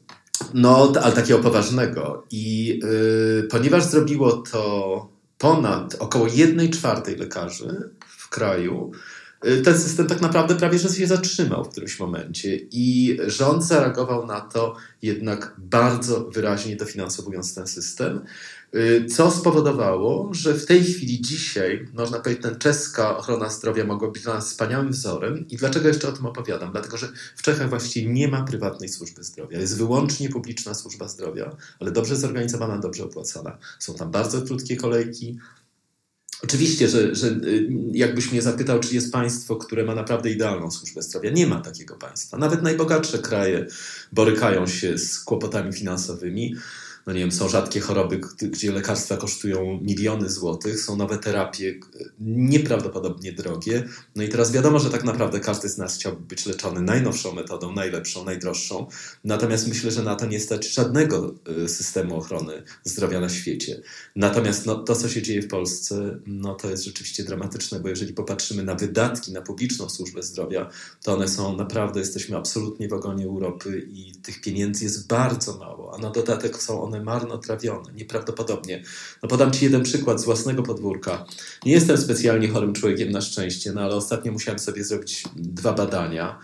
No, 0.54 0.92
ale 1.02 1.12
takiego 1.12 1.38
poważnego. 1.38 2.26
I 2.30 2.66
yy, 2.82 3.48
ponieważ 3.50 3.84
zrobiło 3.84 4.32
to 4.32 5.08
ponad 5.38 5.96
około 5.98 6.26
1 6.34 6.72
czwartej 6.72 7.16
lekarzy 7.16 7.90
w 8.08 8.28
kraju, 8.28 8.90
ten 9.40 9.78
system 9.78 10.06
tak 10.06 10.20
naprawdę 10.20 10.54
prawie 10.54 10.78
że 10.78 10.88
się 10.88 11.06
zatrzymał 11.06 11.64
w 11.64 11.68
którymś 11.68 11.98
momencie 11.98 12.56
i 12.56 13.18
rząd 13.26 13.64
zareagował 13.64 14.26
na 14.26 14.40
to 14.40 14.76
jednak 15.02 15.54
bardzo 15.58 16.24
wyraźnie 16.24 16.76
dofinansowując 16.76 17.54
ten 17.54 17.66
system. 17.66 18.20
Y, 18.74 19.06
co 19.06 19.30
spowodowało, 19.30 20.34
że 20.34 20.54
w 20.54 20.66
tej 20.66 20.84
chwili 20.84 21.20
dzisiaj, 21.20 21.88
można 21.94 22.18
powiedzieć, 22.18 22.42
ten 22.42 22.58
czeska 22.58 23.16
ochrona 23.16 23.50
zdrowia 23.50 23.84
mogła 23.84 24.10
być 24.10 24.22
dla 24.22 24.34
nas 24.34 24.48
wspaniałym 24.48 24.90
wzorem. 24.90 25.48
I 25.48 25.56
dlaczego 25.56 25.88
jeszcze 25.88 26.08
o 26.08 26.12
tym 26.12 26.26
opowiadam? 26.26 26.72
Dlatego, 26.72 26.96
że 26.96 27.08
w 27.36 27.42
Czechach 27.42 27.68
właściwie 27.68 28.12
nie 28.12 28.28
ma 28.28 28.42
prywatnej 28.42 28.88
służby 28.88 29.24
zdrowia. 29.24 29.60
Jest 29.60 29.78
wyłącznie 29.78 30.28
publiczna 30.28 30.74
służba 30.74 31.08
zdrowia, 31.08 31.56
ale 31.80 31.90
dobrze 31.90 32.16
zorganizowana, 32.16 32.78
dobrze 32.78 33.04
opłacana. 33.04 33.58
Są 33.78 33.94
tam 33.94 34.10
bardzo 34.10 34.42
krótkie 34.42 34.76
kolejki, 34.76 35.38
Oczywiście, 36.44 36.88
że, 36.88 37.14
że 37.14 37.28
y, 37.28 37.68
jakbyś 37.92 38.32
mnie 38.32 38.42
zapytał, 38.42 38.80
czy 38.80 38.94
jest 38.94 39.12
państwo, 39.12 39.56
które 39.56 39.84
ma 39.84 39.94
naprawdę 39.94 40.30
idealną 40.30 40.70
służbę 40.70 41.02
zdrowia, 41.02 41.30
nie 41.30 41.46
ma 41.46 41.60
takiego 41.60 41.96
państwa. 41.96 42.38
Nawet 42.38 42.62
najbogatsze 42.62 43.18
kraje 43.18 43.66
borykają 44.12 44.66
się 44.66 44.98
z 44.98 45.20
kłopotami 45.20 45.72
finansowymi 45.72 46.54
no 47.06 47.12
nie 47.12 47.20
wiem, 47.20 47.32
są 47.32 47.48
rzadkie 47.48 47.80
choroby, 47.80 48.20
gdzie 48.42 48.72
lekarstwa 48.72 49.16
kosztują 49.16 49.80
miliony 49.82 50.30
złotych, 50.30 50.80
są 50.80 50.96
nowe 50.96 51.18
terapie 51.18 51.80
nieprawdopodobnie 52.20 53.32
drogie. 53.32 53.88
No 54.16 54.22
i 54.22 54.28
teraz 54.28 54.52
wiadomo, 54.52 54.78
że 54.78 54.90
tak 54.90 55.04
naprawdę 55.04 55.40
każdy 55.40 55.68
z 55.68 55.78
nas 55.78 55.94
chciałby 55.94 56.20
być 56.20 56.46
leczony 56.46 56.80
najnowszą 56.80 57.32
metodą, 57.32 57.72
najlepszą, 57.72 58.24
najdroższą. 58.24 58.86
Natomiast 59.24 59.68
myślę, 59.68 59.90
że 59.90 60.02
na 60.02 60.16
to 60.16 60.26
nie 60.26 60.40
stać 60.40 60.72
żadnego 60.72 61.34
y, 61.64 61.68
systemu 61.68 62.16
ochrony 62.16 62.62
zdrowia 62.84 63.20
na 63.20 63.28
świecie. 63.28 63.82
Natomiast 64.16 64.66
no, 64.66 64.74
to, 64.74 64.96
co 64.96 65.08
się 65.08 65.22
dzieje 65.22 65.42
w 65.42 65.48
Polsce, 65.48 66.18
no 66.26 66.54
to 66.54 66.70
jest 66.70 66.84
rzeczywiście 66.84 67.24
dramatyczne, 67.24 67.80
bo 67.80 67.88
jeżeli 67.88 68.12
popatrzymy 68.12 68.62
na 68.62 68.74
wydatki 68.74 69.32
na 69.32 69.42
publiczną 69.42 69.88
służbę 69.88 70.22
zdrowia, 70.22 70.70
to 71.02 71.14
one 71.14 71.28
są 71.28 71.56
naprawdę, 71.56 72.00
jesteśmy 72.00 72.36
absolutnie 72.36 72.88
w 72.88 72.92
ogonie 72.92 73.24
Europy 73.24 73.88
i 73.92 74.12
tych 74.22 74.40
pieniędzy 74.40 74.84
jest 74.84 75.06
bardzo 75.06 75.56
mało, 75.56 75.94
a 75.94 75.98
na 75.98 76.10
dodatek 76.10 76.62
są 76.62 76.82
one 76.82 76.89
one 76.90 77.02
marnotrawione, 77.02 77.92
nieprawdopodobnie. 77.92 78.82
No 79.22 79.28
podam 79.28 79.50
Ci 79.52 79.64
jeden 79.64 79.82
przykład 79.82 80.20
z 80.20 80.24
własnego 80.24 80.62
podwórka. 80.62 81.24
Nie 81.64 81.72
jestem 81.72 81.98
specjalnie 81.98 82.48
chorym 82.48 82.72
człowiekiem 82.72 83.10
na 83.10 83.20
szczęście, 83.20 83.72
no 83.72 83.80
ale 83.80 83.94
ostatnio 83.94 84.32
musiałem 84.32 84.58
sobie 84.58 84.84
zrobić 84.84 85.24
dwa 85.36 85.72
badania 85.72 86.38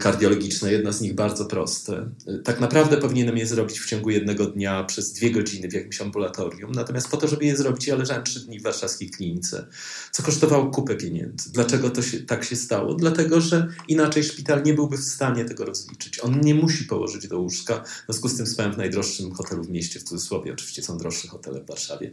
kardiologiczne, 0.00 0.72
jedna 0.72 0.92
z 0.92 1.00
nich 1.00 1.14
bardzo 1.14 1.44
proste. 1.44 2.10
Tak 2.44 2.60
naprawdę 2.60 2.96
powinienem 2.96 3.38
je 3.38 3.46
zrobić 3.46 3.80
w 3.80 3.86
ciągu 3.86 4.10
jednego 4.10 4.46
dnia 4.46 4.84
przez 4.84 5.12
dwie 5.12 5.30
godziny 5.30 5.68
w 5.68 5.72
jakimś 5.72 6.00
ambulatorium. 6.00 6.72
Natomiast 6.72 7.08
po 7.08 7.16
to, 7.16 7.28
żeby 7.28 7.44
je 7.44 7.56
zrobić, 7.56 7.86
ja 7.86 7.96
leżałem 7.96 8.24
trzy 8.24 8.40
dni 8.40 8.60
w 8.60 8.62
warszawskiej 8.62 9.10
klinice, 9.10 9.66
co 10.12 10.22
kosztowało 10.22 10.70
kupę 10.70 10.94
pieniędzy. 10.94 11.52
Dlaczego 11.52 11.90
to 11.90 12.02
się, 12.02 12.20
tak 12.20 12.44
się 12.44 12.56
stało? 12.56 12.94
Dlatego, 12.94 13.40
że 13.40 13.68
inaczej 13.88 14.24
szpital 14.24 14.62
nie 14.62 14.74
byłby 14.74 14.96
w 14.96 15.04
stanie 15.04 15.44
tego 15.44 15.64
rozliczyć. 15.64 16.20
On 16.20 16.40
nie 16.40 16.54
musi 16.54 16.84
położyć 16.84 17.28
do 17.28 17.38
łóżka. 17.38 17.84
W 17.84 18.04
związku 18.06 18.28
z 18.28 18.36
tym 18.36 18.46
spałem 18.46 18.72
w 18.72 18.76
najdroższym 18.78 19.34
hotelu 19.34 19.64
w 19.64 19.70
mieście, 19.70 20.00
w 20.00 20.02
cudzysłowie. 20.02 20.52
Oczywiście 20.52 20.82
są 20.82 20.98
droższe 20.98 21.28
hotele 21.28 21.60
w 21.60 21.66
Warszawie. 21.66 22.10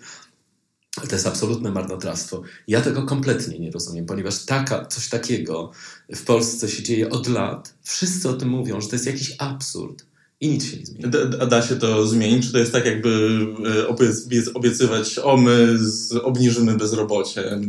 To 1.01 1.15
jest 1.15 1.27
absolutne 1.27 1.71
marnotrawstwo. 1.71 2.41
Ja 2.67 2.81
tego 2.81 3.03
kompletnie 3.03 3.59
nie 3.59 3.71
rozumiem, 3.71 4.05
ponieważ 4.05 4.45
taka, 4.45 4.85
coś 4.85 5.09
takiego 5.09 5.71
w 6.15 6.23
Polsce 6.23 6.69
się 6.69 6.83
dzieje 6.83 7.09
od 7.09 7.27
lat. 7.27 7.73
Wszyscy 7.83 8.29
o 8.29 8.33
tym 8.33 8.49
mówią, 8.49 8.81
że 8.81 8.87
to 8.87 8.95
jest 8.95 9.05
jakiś 9.05 9.35
absurd. 9.37 10.05
I 10.41 10.49
nic 10.49 10.65
się 10.65 10.77
nie 10.77 10.85
zmieni. 10.85 11.09
Da, 11.09 11.45
da, 11.45 11.61
się 11.61 11.75
to 11.75 12.07
zmienić? 12.07 12.45
Czy 12.45 12.51
to 12.51 12.57
jest 12.57 12.71
tak, 12.71 12.85
jakby 12.85 13.39
e, 13.65 14.53
obiecywać, 14.53 15.19
o 15.19 15.37
my 15.37 15.77
obniżymy 16.23 16.77
bezrobocie? 16.77 17.59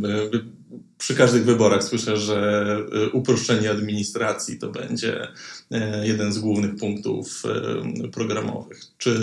Przy 0.97 1.15
każdych 1.15 1.45
wyborach 1.45 1.83
słyszę, 1.83 2.17
że 2.17 2.77
e, 2.91 3.09
uproszczenie 3.09 3.71
administracji 3.71 4.59
to 4.59 4.69
będzie 4.71 5.27
e, 5.71 6.07
jeden 6.07 6.33
z 6.33 6.39
głównych 6.39 6.75
punktów 6.75 7.43
programowych. 8.11 8.81
Czy 8.97 9.19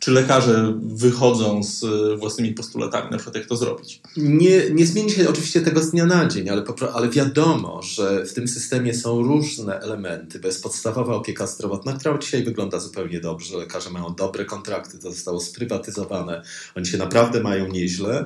czy 0.00 0.10
lekarze 0.10 0.74
wychodzą 0.82 1.62
z 1.62 1.84
własnymi 2.20 2.54
postulatami, 2.54 3.10
na 3.10 3.16
przykład 3.16 3.36
jak 3.36 3.46
to 3.46 3.56
zrobić? 3.56 4.00
Nie, 4.16 4.70
nie 4.70 4.86
zmieni 4.86 5.10
się 5.10 5.28
oczywiście 5.28 5.60
tego 5.60 5.82
z 5.82 5.90
dnia 5.90 6.06
na 6.06 6.26
dzień, 6.26 6.48
ale, 6.48 6.64
ale 6.94 7.08
wiadomo, 7.08 7.82
że 7.82 8.26
w 8.26 8.34
tym 8.34 8.48
systemie 8.48 8.94
są 8.94 9.22
różne 9.22 9.80
elementy, 9.80 10.38
bo 10.38 10.46
jest 10.46 10.62
podstawowa 10.62 11.14
opieka 11.14 11.46
zdrowotna, 11.46 11.92
która 11.92 12.18
dzisiaj 12.18 12.44
wygląda 12.44 12.80
zupełnie 12.80 13.20
dobrze. 13.20 13.58
Lekarze 13.58 13.90
mają 13.90 14.14
dobre 14.14 14.44
kontrakty, 14.44 14.98
to 14.98 15.12
zostało 15.12 15.40
sprywatyzowane, 15.40 16.42
oni 16.76 16.86
się 16.86 16.98
naprawdę 16.98 17.40
mają 17.40 17.68
nieźle. 17.68 18.24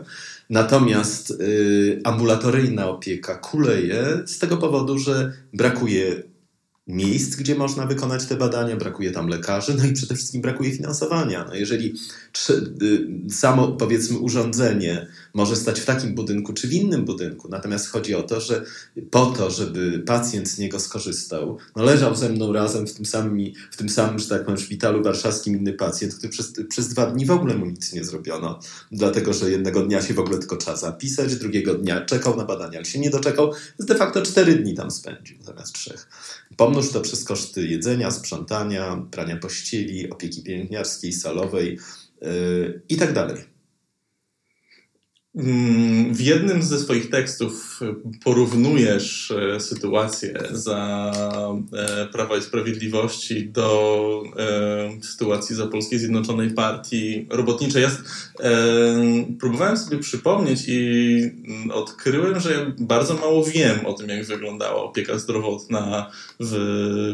Natomiast 0.51 1.31
y, 1.31 2.01
ambulatoryjna 2.05 2.89
opieka 2.89 3.35
kuleje 3.35 4.23
z 4.27 4.39
tego 4.39 4.57
powodu, 4.57 4.99
że 4.99 5.33
brakuje 5.53 6.23
miejsc, 6.87 7.37
gdzie 7.37 7.55
można 7.55 7.87
wykonać 7.87 8.27
te 8.27 8.37
badania, 8.37 8.77
brakuje 8.77 9.11
tam 9.11 9.29
lekarzy, 9.29 9.75
no 9.79 9.85
i 9.85 9.93
przede 9.93 10.15
wszystkim 10.15 10.43
brakuje 10.43 10.73
finansowania. 10.73 11.45
No 11.45 11.55
jeżeli 11.55 11.95
y, 12.51 13.31
samo, 13.31 13.69
powiedzmy, 13.69 14.19
urządzenie 14.19 15.07
może 15.35 15.57
stać 15.57 15.81
w 15.81 15.85
takim 15.85 16.15
budynku 16.15 16.53
czy 16.53 16.69
w 16.69 16.73
innym 16.73 17.05
budynku, 17.05 17.49
natomiast 17.49 17.89
chodzi 17.89 18.15
o 18.15 18.23
to, 18.23 18.41
że 18.41 18.65
po 19.11 19.27
to, 19.27 19.51
żeby 19.51 19.99
pacjent 19.99 20.49
z 20.49 20.59
niego 20.59 20.81
skorzystał, 20.81 21.59
no 21.77 21.83
leżał 21.83 22.17
ze 22.17 22.29
mną 22.29 22.53
razem 22.53 22.87
w 22.87 22.95
tym 22.95 23.07
samym, 23.07 23.53
w 23.71 23.77
tym 23.77 23.89
samym 23.89 24.19
że 24.19 24.29
tak 24.29 24.45
powiem, 24.45 24.61
szpitalu 24.61 25.03
warszawskim 25.03 25.57
inny 25.57 25.73
pacjent, 25.73 26.15
który 26.15 26.29
przez, 26.33 26.53
przez 26.69 26.89
dwa 26.89 27.07
dni 27.07 27.27
w 27.27 27.31
ogóle 27.31 27.55
mu 27.55 27.67
nic 27.67 27.93
nie 27.93 28.05
zrobiono, 28.05 28.61
dlatego, 28.93 29.33
że 29.33 29.51
jednego 29.51 29.83
dnia 29.83 30.03
się 30.03 30.15
w 30.15 30.19
ogóle 30.19 30.39
tylko 30.39 30.57
trzeba 30.57 30.77
zapisać, 30.77 31.37
drugiego 31.37 31.75
dnia 31.75 32.01
czekał 32.01 32.37
na 32.37 32.45
badania, 32.45 32.79
ale 32.79 32.85
się 32.85 32.99
nie 32.99 33.11
doczekał, 33.11 33.53
więc 33.79 33.89
de 33.89 33.95
facto 33.95 34.23
cztery 34.23 34.55
dni 34.55 34.75
tam 34.75 34.91
spędził 34.91 35.43
zamiast 35.43 35.73
trzech. 35.73 36.09
Pomnóż 36.57 36.91
to 36.91 37.01
przez 37.01 37.25
koszty 37.25 37.67
jedzenia, 37.67 38.11
sprzątania, 38.11 39.03
prania 39.11 39.37
pościeli, 39.37 40.11
opieki 40.11 40.43
pielęgniarskiej, 40.43 41.13
salowej 41.13 41.79
i 42.89 42.97
tak 42.97 43.13
dalej. 43.13 43.54
Mm, 45.37 46.15
w 46.15 46.21
jednym 46.21 46.63
ze 46.63 46.79
swoich 46.79 47.11
tekstów 47.11 47.81
porównujesz 48.25 49.31
e, 49.31 49.61
sytuację 49.61 50.43
za 50.51 51.13
e, 51.73 52.07
Prawa 52.07 52.37
i 52.37 52.43
Sprawiedliwości 52.43 53.49
do 53.49 54.23
e, 54.39 55.03
sytuacji 55.03 55.57
za 55.57 55.67
Polskiej 55.67 55.99
Zjednoczonej 55.99 56.51
Partii 56.51 57.27
Robotniczej. 57.31 57.83
Ja 57.83 57.91
próbowałem 59.41 59.77
sobie 59.77 59.99
przypomnieć 59.99 60.65
i 60.69 61.21
mm, 61.49 61.71
odkryłem, 61.71 62.41
że 62.41 62.73
bardzo 62.79 63.15
mało 63.15 63.45
wiem 63.45 63.87
o 63.87 63.93
tym, 63.93 64.09
jak 64.09 64.27
wyglądała 64.27 64.83
opieka 64.83 65.19
zdrowotna 65.19 66.11
w 66.41 66.57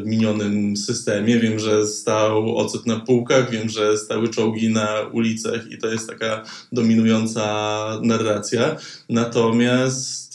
minionym 0.04 0.76
systemie. 0.76 1.38
Wiem, 1.38 1.58
że 1.58 1.86
stał 1.86 2.56
ocet 2.56 2.86
na 2.86 3.00
półkach, 3.00 3.50
wiem, 3.50 3.68
że 3.68 3.98
stały 3.98 4.28
czołgi 4.28 4.68
na 4.68 5.00
ulicach 5.12 5.70
i 5.70 5.78
to 5.78 5.88
jest 5.88 6.08
taka 6.08 6.44
dominująca 6.72 8.00
narracja, 8.10 8.76
natomiast 9.08 10.34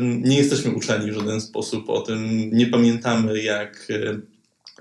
nie 0.00 0.36
jesteśmy 0.36 0.74
uczeni 0.74 1.10
w 1.10 1.14
żaden 1.14 1.40
sposób 1.40 1.90
o 1.90 2.00
tym, 2.00 2.50
nie 2.52 2.66
pamiętamy 2.66 3.42
jak 3.42 3.88
e, 3.90 4.18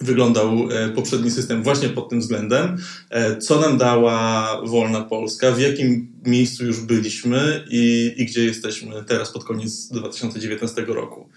wyglądał 0.02 0.70
e, 0.72 0.90
poprzedni 0.90 1.32
system 1.32 1.64
właśnie 1.64 1.90
pod 1.90 2.10
tym 2.10 2.20
względem, 2.20 2.78
e, 3.10 3.38
co 3.38 3.62
nam 3.62 3.78
dała 3.78 4.48
wolna 4.66 5.02
Polska, 5.02 5.52
w 5.52 5.60
jakim 5.60 6.14
miejscu 6.26 6.66
już 6.66 6.80
byliśmy 6.80 7.66
i, 7.70 8.14
i 8.18 8.26
gdzie 8.26 8.46
jesteśmy 8.46 9.04
teraz 9.08 9.32
pod 9.32 9.44
koniec 9.44 9.88
2019 9.88 10.86
roku. 10.88 11.30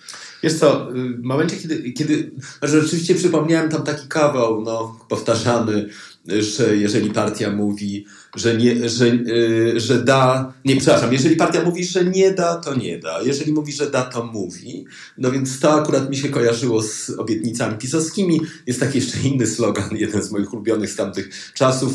Wiesz 0.42 0.54
co, 0.54 0.88
w 1.18 1.22
momencie, 1.22 1.56
kiedy, 1.56 1.92
kiedy 1.92 2.30
znaczy 2.58 2.82
rzeczywiście 2.82 3.14
przypomniałem 3.14 3.70
tam 3.70 3.82
taki 3.82 4.08
kawał, 4.08 4.62
no, 4.62 5.00
powtarzany, 5.08 5.88
że 6.28 6.76
jeżeli 6.76 7.10
partia 7.10 7.50
mówi, 7.50 8.06
że, 8.36 8.56
nie, 8.56 8.88
że, 8.88 9.08
yy, 9.08 9.80
że 9.80 10.04
da, 10.04 10.52
nie, 10.64 10.76
przepraszam, 10.76 11.12
jeżeli 11.12 11.36
partia 11.36 11.62
mówi, 11.62 11.84
że 11.84 12.04
nie 12.04 12.30
da, 12.30 12.54
to 12.54 12.74
nie 12.74 12.98
da. 12.98 13.22
Jeżeli 13.22 13.52
mówi, 13.52 13.72
że 13.72 13.90
da, 13.90 14.02
to 14.02 14.24
mówi. 14.24 14.84
No 15.18 15.30
więc 15.30 15.60
to 15.60 15.72
akurat 15.72 16.10
mi 16.10 16.16
się 16.16 16.28
kojarzyło 16.28 16.82
z 16.82 17.10
obietnicami 17.10 17.78
pisowskimi. 17.78 18.40
Jest 18.66 18.80
taki 18.80 18.98
jeszcze 18.98 19.18
inny 19.18 19.46
slogan, 19.46 19.96
jeden 20.06 20.22
z 20.22 20.30
moich 20.30 20.52
ulubionych 20.52 20.90
z 20.90 20.96
tamtych 20.96 21.52
czasów. 21.54 21.92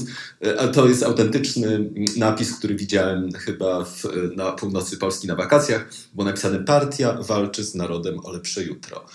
A 0.58 0.68
to 0.68 0.88
jest 0.88 1.04
autentyczny 1.04 1.90
napis, 2.18 2.54
który 2.54 2.76
widziałem 2.76 3.32
chyba 3.32 3.86
w, 3.86 4.04
na 4.36 4.52
północy 4.52 4.98
Polski 4.98 5.28
na 5.28 5.36
wakacjach. 5.36 5.90
Było 6.16 6.26
napisane 6.26 6.60
partia 6.60 7.18
walczy 7.22 7.64
z 7.64 7.76
narodem 7.76 8.20
o 8.24 8.32
lepsze 8.32 8.64
jutro. 8.64 9.06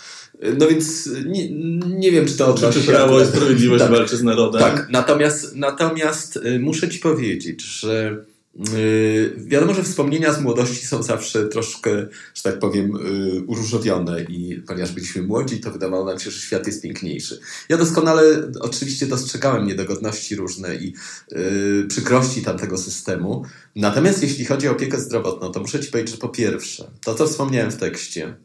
No 0.57 0.67
więc 0.67 1.09
nie, 1.25 1.49
nie 1.87 2.11
wiem, 2.11 2.25
czy 2.25 2.37
to 2.37 2.47
odnosi 2.47 2.81
się... 2.81 2.91
Prawo 2.91 3.21
i 3.21 3.25
Sprawiedliwość 3.25 3.83
tak, 3.83 3.91
walczy 3.91 4.17
z 4.17 4.23
narodem. 4.23 4.61
Tak, 4.61 4.87
natomiast, 4.89 5.55
natomiast 5.55 6.39
muszę 6.59 6.89
Ci 6.89 6.99
powiedzieć, 6.99 7.16
że 7.61 8.25
y, 8.73 9.33
Wiadomo, 9.37 9.73
że 9.73 9.83
wspomnienia 9.83 10.33
z 10.33 10.41
młodości 10.41 10.87
są 10.87 11.03
zawsze 11.03 11.47
troszkę, 11.47 12.07
że 12.33 12.43
tak 12.43 12.59
powiem, 12.59 12.95
y, 12.95 13.43
uróżowione 13.47 14.23
i 14.23 14.61
ponieważ 14.67 14.91
byliśmy 14.91 15.21
młodzi, 15.21 15.59
to 15.59 15.71
wydawało 15.71 16.05
nam 16.05 16.19
się, 16.19 16.31
że 16.31 16.39
świat 16.39 16.67
jest 16.67 16.81
piękniejszy. 16.81 17.39
Ja 17.69 17.77
doskonale 17.77 18.51
oczywiście 18.59 19.07
dostrzegałem 19.07 19.67
niedogodności 19.67 20.35
różne 20.35 20.75
i 20.75 20.93
yy, 21.31 21.85
przykrości 21.87 22.41
tamtego 22.41 22.77
systemu. 22.77 23.45
Natomiast 23.75 24.23
jeśli 24.23 24.45
chodzi 24.45 24.67
o 24.67 24.71
opiekę 24.71 24.99
zdrowotną, 24.99 25.51
to 25.51 25.59
muszę 25.59 25.79
Ci 25.79 25.91
powiedzieć, 25.91 26.15
że 26.15 26.21
po 26.21 26.29
pierwsze, 26.29 26.91
to 27.03 27.15
co 27.15 27.27
wspomniałem 27.27 27.71
w 27.71 27.77
tekście, 27.77 28.37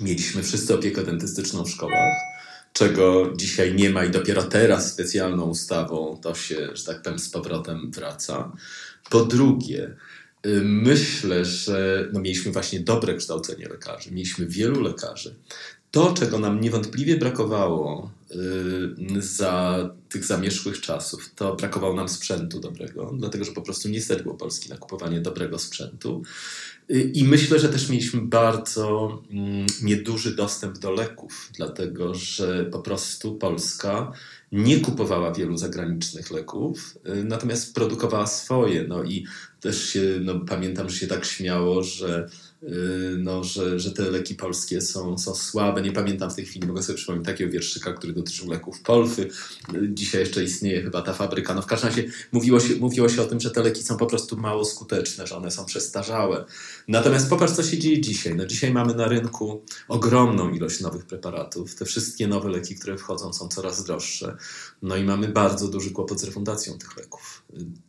Mieliśmy 0.00 0.42
wszyscy 0.42 0.74
opiekę 0.74 1.04
dentystyczną 1.04 1.64
w 1.64 1.70
szkołach, 1.70 2.14
czego 2.78 3.32
dzisiaj 3.36 3.74
nie 3.74 3.90
ma 3.90 4.04
i 4.04 4.10
dopiero 4.10 4.42
teraz 4.42 4.92
specjalną 4.92 5.44
ustawą 5.44 6.18
to 6.22 6.34
się, 6.34 6.68
że 6.76 6.84
tak 6.84 7.02
powiem, 7.02 7.18
z 7.18 7.30
powrotem 7.30 7.90
wraca. 7.90 8.52
Po 9.10 9.24
drugie, 9.24 9.96
y, 10.46 10.60
myślę, 10.64 11.44
że 11.44 12.08
no 12.12 12.20
mieliśmy 12.20 12.52
właśnie 12.52 12.80
dobre 12.80 13.14
kształcenie 13.14 13.68
lekarzy, 13.68 14.10
mieliśmy 14.10 14.46
wielu 14.46 14.80
lekarzy. 14.80 15.34
To, 15.90 16.14
czego 16.14 16.38
nam 16.38 16.60
niewątpliwie 16.60 17.16
brakowało 17.16 18.10
y, 19.16 19.22
za 19.22 19.90
tych 20.08 20.24
zamierzchłych 20.24 20.80
czasów, 20.80 21.34
to 21.34 21.56
brakowało 21.56 21.94
nam 21.94 22.08
sprzętu 22.08 22.60
dobrego, 22.60 23.14
dlatego 23.18 23.44
że 23.44 23.52
po 23.52 23.62
prostu 23.62 23.88
nie 23.88 24.00
stać 24.00 24.22
było 24.22 24.34
Polski 24.34 24.70
na 24.70 24.76
kupowanie 24.76 25.20
dobrego 25.20 25.58
sprzętu. 25.58 26.22
I 27.14 27.24
myślę, 27.24 27.58
że 27.58 27.68
też 27.68 27.88
mieliśmy 27.88 28.20
bardzo 28.20 29.18
mm, 29.30 29.66
nieduży 29.82 30.36
dostęp 30.36 30.78
do 30.78 30.90
leków, 30.90 31.50
dlatego 31.56 32.14
że 32.14 32.64
po 32.64 32.78
prostu 32.78 33.34
Polska 33.34 34.12
nie 34.52 34.80
kupowała 34.80 35.32
wielu 35.32 35.56
zagranicznych 35.56 36.30
leków, 36.30 36.98
y, 37.08 37.24
natomiast 37.24 37.74
produkowała 37.74 38.26
swoje. 38.26 38.84
No 38.88 39.04
i 39.04 39.26
też 39.60 39.88
się, 39.88 40.02
no, 40.20 40.40
pamiętam, 40.40 40.90
że 40.90 40.96
się 40.96 41.06
tak 41.06 41.24
śmiało, 41.24 41.82
że 41.82 42.28
no, 43.18 43.44
że, 43.44 43.80
że 43.80 43.92
te 43.92 44.10
leki 44.10 44.34
polskie 44.34 44.80
są, 44.80 45.18
są 45.18 45.34
słabe. 45.34 45.82
Nie 45.82 45.92
pamiętam 45.92 46.30
w 46.30 46.34
tej 46.34 46.44
chwili, 46.44 46.66
mogę 46.66 46.82
sobie 46.82 46.96
przypomnieć 46.96 47.26
takiego 47.26 47.52
wierszyka, 47.52 47.92
który 47.92 48.12
dotyczył 48.12 48.50
leków 48.50 48.80
Polfy. 48.80 49.28
Dzisiaj 49.88 50.20
jeszcze 50.20 50.44
istnieje 50.44 50.82
chyba 50.82 51.02
ta 51.02 51.12
fabryka. 51.12 51.54
No 51.54 51.62
w 51.62 51.66
każdym 51.66 51.90
razie 51.90 52.04
mówiło 52.32 52.60
się, 52.60 52.76
mówiło 52.76 53.08
się 53.08 53.22
o 53.22 53.24
tym, 53.24 53.40
że 53.40 53.50
te 53.50 53.62
leki 53.62 53.82
są 53.82 53.96
po 53.96 54.06
prostu 54.06 54.36
mało 54.36 54.64
skuteczne, 54.64 55.26
że 55.26 55.36
one 55.36 55.50
są 55.50 55.64
przestarzałe. 55.64 56.44
Natomiast 56.88 57.30
popatrz, 57.30 57.52
co 57.52 57.62
się 57.62 57.78
dzieje 57.78 58.00
dzisiaj. 58.00 58.34
No 58.34 58.46
dzisiaj 58.46 58.72
mamy 58.72 58.94
na 58.94 59.08
rynku 59.08 59.62
ogromną 59.88 60.50
ilość 60.50 60.80
nowych 60.80 61.06
preparatów. 61.06 61.74
Te 61.74 61.84
wszystkie 61.84 62.28
nowe 62.28 62.48
leki, 62.48 62.74
które 62.74 62.98
wchodzą, 62.98 63.32
są 63.32 63.48
coraz 63.48 63.84
droższe. 63.84 64.36
No 64.82 64.96
i 64.96 65.04
mamy 65.04 65.28
bardzo 65.28 65.68
duży 65.68 65.90
kłopot 65.90 66.20
z 66.20 66.24
refundacją 66.24 66.78
tych 66.78 66.96
leków. 66.96 67.42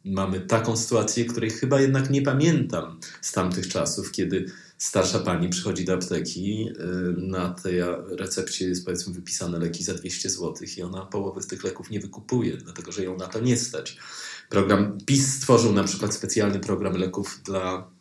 Mamy 0.06 0.40
taką 0.40 0.78
sytuację, 0.78 1.26
której 1.26 1.50
chyba 1.50 1.82
jednak 1.82 2.10
nie 2.10 2.22
pamiętam 2.22 3.00
z 3.22 3.32
tamtych 3.32 3.68
czasów, 3.68 4.12
kiedy 4.12 4.46
starsza 4.78 5.20
pani 5.20 5.50
przychodzi 5.50 5.86
do 5.86 5.94
apteki, 5.94 6.70
y, 6.70 6.74
na 7.18 7.50
tej 7.50 7.82
recepcie 8.10 8.68
jest 8.68 8.86
powiedzmy 8.86 9.14
wypisane 9.14 9.60
leki 9.60 9.84
za 9.84 9.94
200 9.94 10.30
zł 10.30 10.54
i 10.78 10.82
ona 10.82 11.06
połowy 11.06 11.42
z 11.42 11.48
tych 11.48 11.64
leków 11.64 11.90
nie 11.90 12.00
wykupuje, 12.00 12.58
dlatego 12.58 12.92
że 12.92 13.04
ją 13.04 13.18
na 13.18 13.28
to 13.28 13.40
nie 13.40 13.58
stać. 13.58 13.98
Program 14.50 14.98
PiS 15.06 15.36
stworzył 15.36 15.74
na 15.74 15.84
przykład 15.84 16.14
specjalny 16.14 16.60
program 16.60 16.94
leków 16.94 17.42
dla 17.46 17.92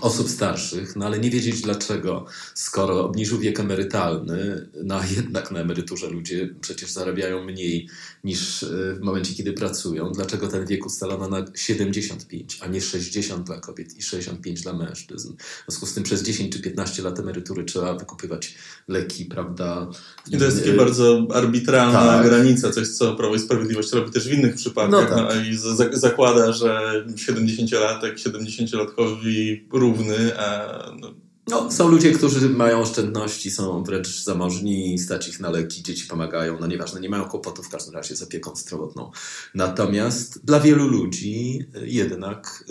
osób 0.00 0.28
starszych, 0.28 0.96
no 0.96 1.06
ale 1.06 1.18
nie 1.18 1.30
wiedzieć 1.30 1.60
dlaczego, 1.60 2.26
skoro 2.54 3.04
obniżył 3.04 3.38
wiek 3.38 3.60
emerytalny, 3.60 4.68
no 4.84 5.00
a 5.00 5.06
jednak 5.06 5.50
na 5.50 5.60
emeryturze 5.60 6.10
ludzie 6.10 6.54
przecież 6.60 6.90
zarabiają 6.90 7.44
mniej 7.44 7.88
niż 8.24 8.62
e, 8.62 8.66
w 8.94 9.00
momencie, 9.00 9.34
kiedy 9.34 9.52
pracują. 9.52 10.12
Dlaczego 10.12 10.48
ten 10.48 10.66
wiek 10.66 10.86
ustalono 10.86 11.28
na 11.28 11.44
75, 11.54 12.58
a 12.62 12.66
nie 12.66 12.80
60 12.80 13.46
dla 13.46 13.60
kobiet 13.60 13.96
i 13.96 14.02
65 14.02 14.62
dla 14.62 14.72
mężczyzn? 14.72 15.36
W 15.36 15.64
związku 15.68 15.86
z 15.86 15.94
tym 15.94 16.04
przez 16.04 16.22
10 16.22 16.52
czy 16.52 16.60
15 16.62 17.02
lat 17.02 17.18
emerytury 17.18 17.64
trzeba 17.64 17.94
wykupywać 17.94 18.54
leki, 18.88 19.24
prawda? 19.24 19.90
I 20.30 20.38
to 20.38 20.44
jest 20.44 20.58
takie 20.58 20.72
bardzo 20.72 21.26
arbitralna 21.34 22.06
tak. 22.06 22.26
granica, 22.26 22.70
coś 22.70 22.88
co 22.88 23.16
Prawo 23.16 23.34
i 23.34 23.38
Sprawiedliwość 23.38 23.92
robi 23.92 24.12
też 24.12 24.28
w 24.28 24.32
innych 24.32 24.54
przypadkach. 24.54 25.10
No 25.10 25.16
tak. 25.16 25.36
no, 25.36 25.42
I 25.42 25.58
zakłada, 25.92 26.52
że 26.52 27.04
70-latek, 27.14 28.14
70-latkowi 28.14 29.60
równy, 29.78 30.38
a 30.38 30.68
no, 31.00 31.14
no, 31.48 31.70
są 31.70 31.88
ludzie, 31.88 32.12
którzy 32.12 32.48
mają 32.48 32.80
oszczędności, 32.80 33.50
są 33.50 33.84
wręcz 33.84 34.24
zamożni, 34.24 34.98
stać 34.98 35.28
ich 35.28 35.40
na 35.40 35.50
leki, 35.50 35.82
dzieci 35.82 36.06
pomagają, 36.06 36.56
no 36.60 36.66
nieważne, 36.66 37.00
nie 37.00 37.08
mają 37.08 37.24
kłopotów 37.24 37.66
w 37.66 37.70
każdym 37.70 37.94
razie 37.94 38.16
z 38.16 38.22
opieką 38.22 38.56
zdrowotną. 38.56 39.10
Natomiast 39.54 40.44
dla 40.44 40.60
wielu 40.60 40.88
ludzi 40.88 41.58
y, 41.76 41.88
jednak 41.88 42.64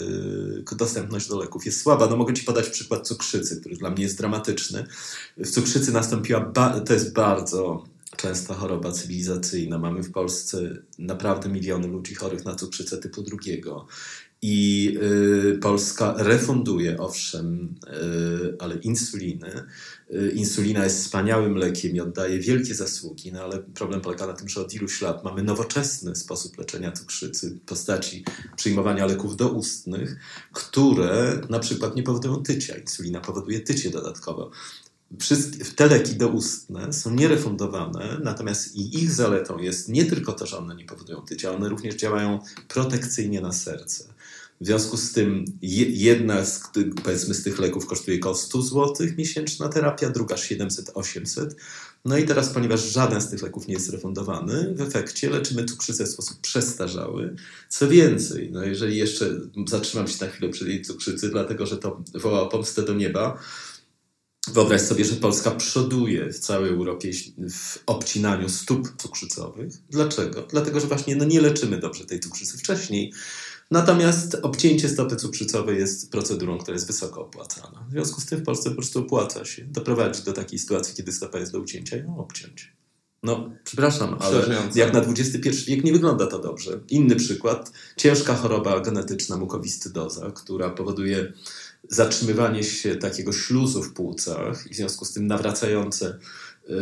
yy, 0.67 0.77
dostępność 0.77 1.27
do 1.27 1.39
leków 1.39 1.65
jest 1.65 1.81
słaba. 1.81 2.07
No 2.07 2.17
mogę 2.17 2.33
Ci 2.33 2.43
podać 2.43 2.69
przykład 2.69 3.07
cukrzycy, 3.07 3.59
który 3.59 3.75
dla 3.75 3.89
mnie 3.89 4.03
jest 4.03 4.17
dramatyczny. 4.17 4.85
W 5.37 5.49
cukrzycy 5.49 5.91
nastąpiła, 5.91 6.51
to 6.85 6.93
jest 6.93 7.13
bardzo 7.13 7.83
częsta 8.17 8.53
choroba 8.53 8.91
cywilizacyjna. 8.91 9.77
Mamy 9.77 10.03
w 10.03 10.11
Polsce 10.11 10.77
naprawdę 10.99 11.49
miliony 11.49 11.87
ludzi 11.87 12.15
chorych 12.15 12.45
na 12.45 12.55
cukrzycę 12.55 12.97
typu 12.97 13.21
drugiego. 13.21 13.87
I 14.41 14.97
y, 15.53 15.57
Polska 15.61 16.15
refunduje, 16.17 16.97
owszem, 16.97 17.75
y, 17.87 18.55
ale 18.59 18.75
insuliny. 18.75 19.63
Insulina 20.33 20.83
jest 20.83 21.03
wspaniałym 21.03 21.55
lekiem 21.55 21.95
i 21.95 21.99
oddaje 21.99 22.39
wielkie 22.39 22.75
zasługi, 22.75 23.31
no 23.31 23.43
ale 23.43 23.59
problem 23.59 24.01
polega 24.01 24.27
na 24.27 24.33
tym, 24.33 24.49
że 24.49 24.61
od 24.61 24.73
iluś 24.73 25.01
lat 25.01 25.23
mamy 25.23 25.43
nowoczesny 25.43 26.15
sposób 26.15 26.57
leczenia 26.57 26.91
cukrzycy 26.91 27.49
w 27.49 27.61
postaci 27.61 28.23
przyjmowania 28.55 29.05
leków 29.05 29.37
doustnych, 29.37 30.19
które 30.53 31.41
na 31.49 31.59
przykład 31.59 31.95
nie 31.95 32.03
powodują 32.03 32.43
tycia. 32.43 32.77
Insulina 32.77 33.21
powoduje 33.21 33.59
tycie 33.59 33.89
dodatkowo. 33.89 34.51
Wszystkie, 35.19 35.65
te 35.65 35.87
leki 35.87 36.15
doustne 36.15 36.93
są 36.93 37.11
nierefundowane, 37.13 38.19
natomiast 38.23 38.75
i 38.75 39.03
ich 39.03 39.11
zaletą 39.11 39.57
jest 39.57 39.89
nie 39.89 40.05
tylko 40.05 40.33
to, 40.33 40.45
że 40.45 40.57
one 40.57 40.75
nie 40.75 40.85
powodują 40.85 41.21
tycia, 41.21 41.51
one 41.51 41.69
również 41.69 41.95
działają 41.95 42.39
protekcyjnie 42.67 43.41
na 43.41 43.53
serce. 43.53 44.16
W 44.61 44.65
związku 44.65 44.97
z 44.97 45.11
tym 45.11 45.45
jedna 45.89 46.45
z, 46.45 46.61
powiedzmy, 47.03 47.33
z 47.33 47.43
tych 47.43 47.59
leków 47.59 47.85
kosztuje 47.85 48.19
około 48.19 48.35
100 48.35 48.61
zł 48.61 49.07
miesięczna 49.17 49.69
terapia, 49.69 50.09
druga 50.09 50.35
700-800. 50.35 51.49
No 52.05 52.17
i 52.17 52.25
teraz, 52.25 52.49
ponieważ 52.49 52.91
żaden 52.91 53.21
z 53.21 53.29
tych 53.29 53.41
leków 53.41 53.67
nie 53.67 53.73
jest 53.73 53.89
refundowany, 53.89 54.73
w 54.75 54.81
efekcie 54.81 55.29
leczymy 55.29 55.65
cukrzycę 55.65 56.05
w 56.05 56.09
sposób 56.09 56.41
przestarzały. 56.41 57.35
Co 57.69 57.87
więcej, 57.87 58.49
no 58.51 58.63
jeżeli 58.63 58.97
jeszcze 58.97 59.39
zatrzymam 59.67 60.07
się 60.07 60.25
na 60.25 60.31
chwilę 60.31 60.51
przy 60.51 60.65
tej 60.65 60.81
cukrzycy, 60.81 61.29
dlatego 61.29 61.65
że 61.65 61.77
to 61.77 62.03
woła 62.13 62.41
o 62.41 62.47
pomstę 62.47 62.83
do 62.83 62.93
nieba, 62.93 63.39
Wyobraź 64.53 64.81
sobie, 64.81 65.05
że 65.05 65.15
Polska 65.15 65.51
przoduje 65.51 66.33
w 66.33 66.39
całej 66.39 66.69
Europie 66.69 67.11
w 67.49 67.79
obcinaniu 67.85 68.49
stóp 68.49 69.01
cukrzycowych. 69.01 69.73
Dlaczego? 69.89 70.41
Dlatego, 70.41 70.79
że 70.79 70.87
właśnie 70.87 71.15
no, 71.15 71.25
nie 71.25 71.41
leczymy 71.41 71.77
dobrze 71.77 72.05
tej 72.05 72.19
cukrzycy 72.19 72.57
wcześniej. 72.57 73.13
Natomiast 73.71 74.37
obcięcie 74.41 74.89
stopy 74.89 75.15
cukrzycowej 75.15 75.77
jest 75.77 76.11
procedurą, 76.11 76.57
która 76.57 76.75
jest 76.75 76.87
wysoko 76.87 77.21
opłacana. 77.21 77.85
W 77.89 77.91
związku 77.91 78.21
z 78.21 78.25
tym 78.25 78.39
w 78.39 78.43
Polsce 78.43 78.69
po 78.69 78.75
prostu 78.75 78.99
opłaca 78.99 79.45
się 79.45 79.65
doprowadzić 79.65 80.23
do 80.23 80.33
takiej 80.33 80.59
sytuacji, 80.59 80.95
kiedy 80.95 81.11
stopa 81.11 81.39
jest 81.39 81.51
do 81.51 81.59
ucięcia 81.59 81.97
i 81.97 81.99
ją 81.99 82.17
obciąć. 82.17 82.77
No, 83.23 83.49
przepraszam, 83.63 84.17
ale 84.19 84.43
jak 84.75 84.93
na 84.93 84.99
XXI 84.99 85.49
wiek 85.67 85.83
nie 85.83 85.91
wygląda 85.91 86.27
to 86.27 86.39
dobrze. 86.39 86.79
Inny 86.89 87.15
przykład, 87.15 87.71
ciężka 87.97 88.35
choroba 88.35 88.79
genetyczna 88.79 89.37
mukowiscydoza, 89.37 90.31
która 90.31 90.69
powoduje 90.69 91.33
zatrzymywanie 91.89 92.63
się 92.63 92.95
takiego 92.95 93.33
śluzu 93.33 93.83
w 93.83 93.93
płucach 93.93 94.67
i 94.67 94.73
w 94.73 94.75
związku 94.75 95.05
z 95.05 95.13
tym 95.13 95.27
nawracające 95.27 96.07
y, 96.09 96.73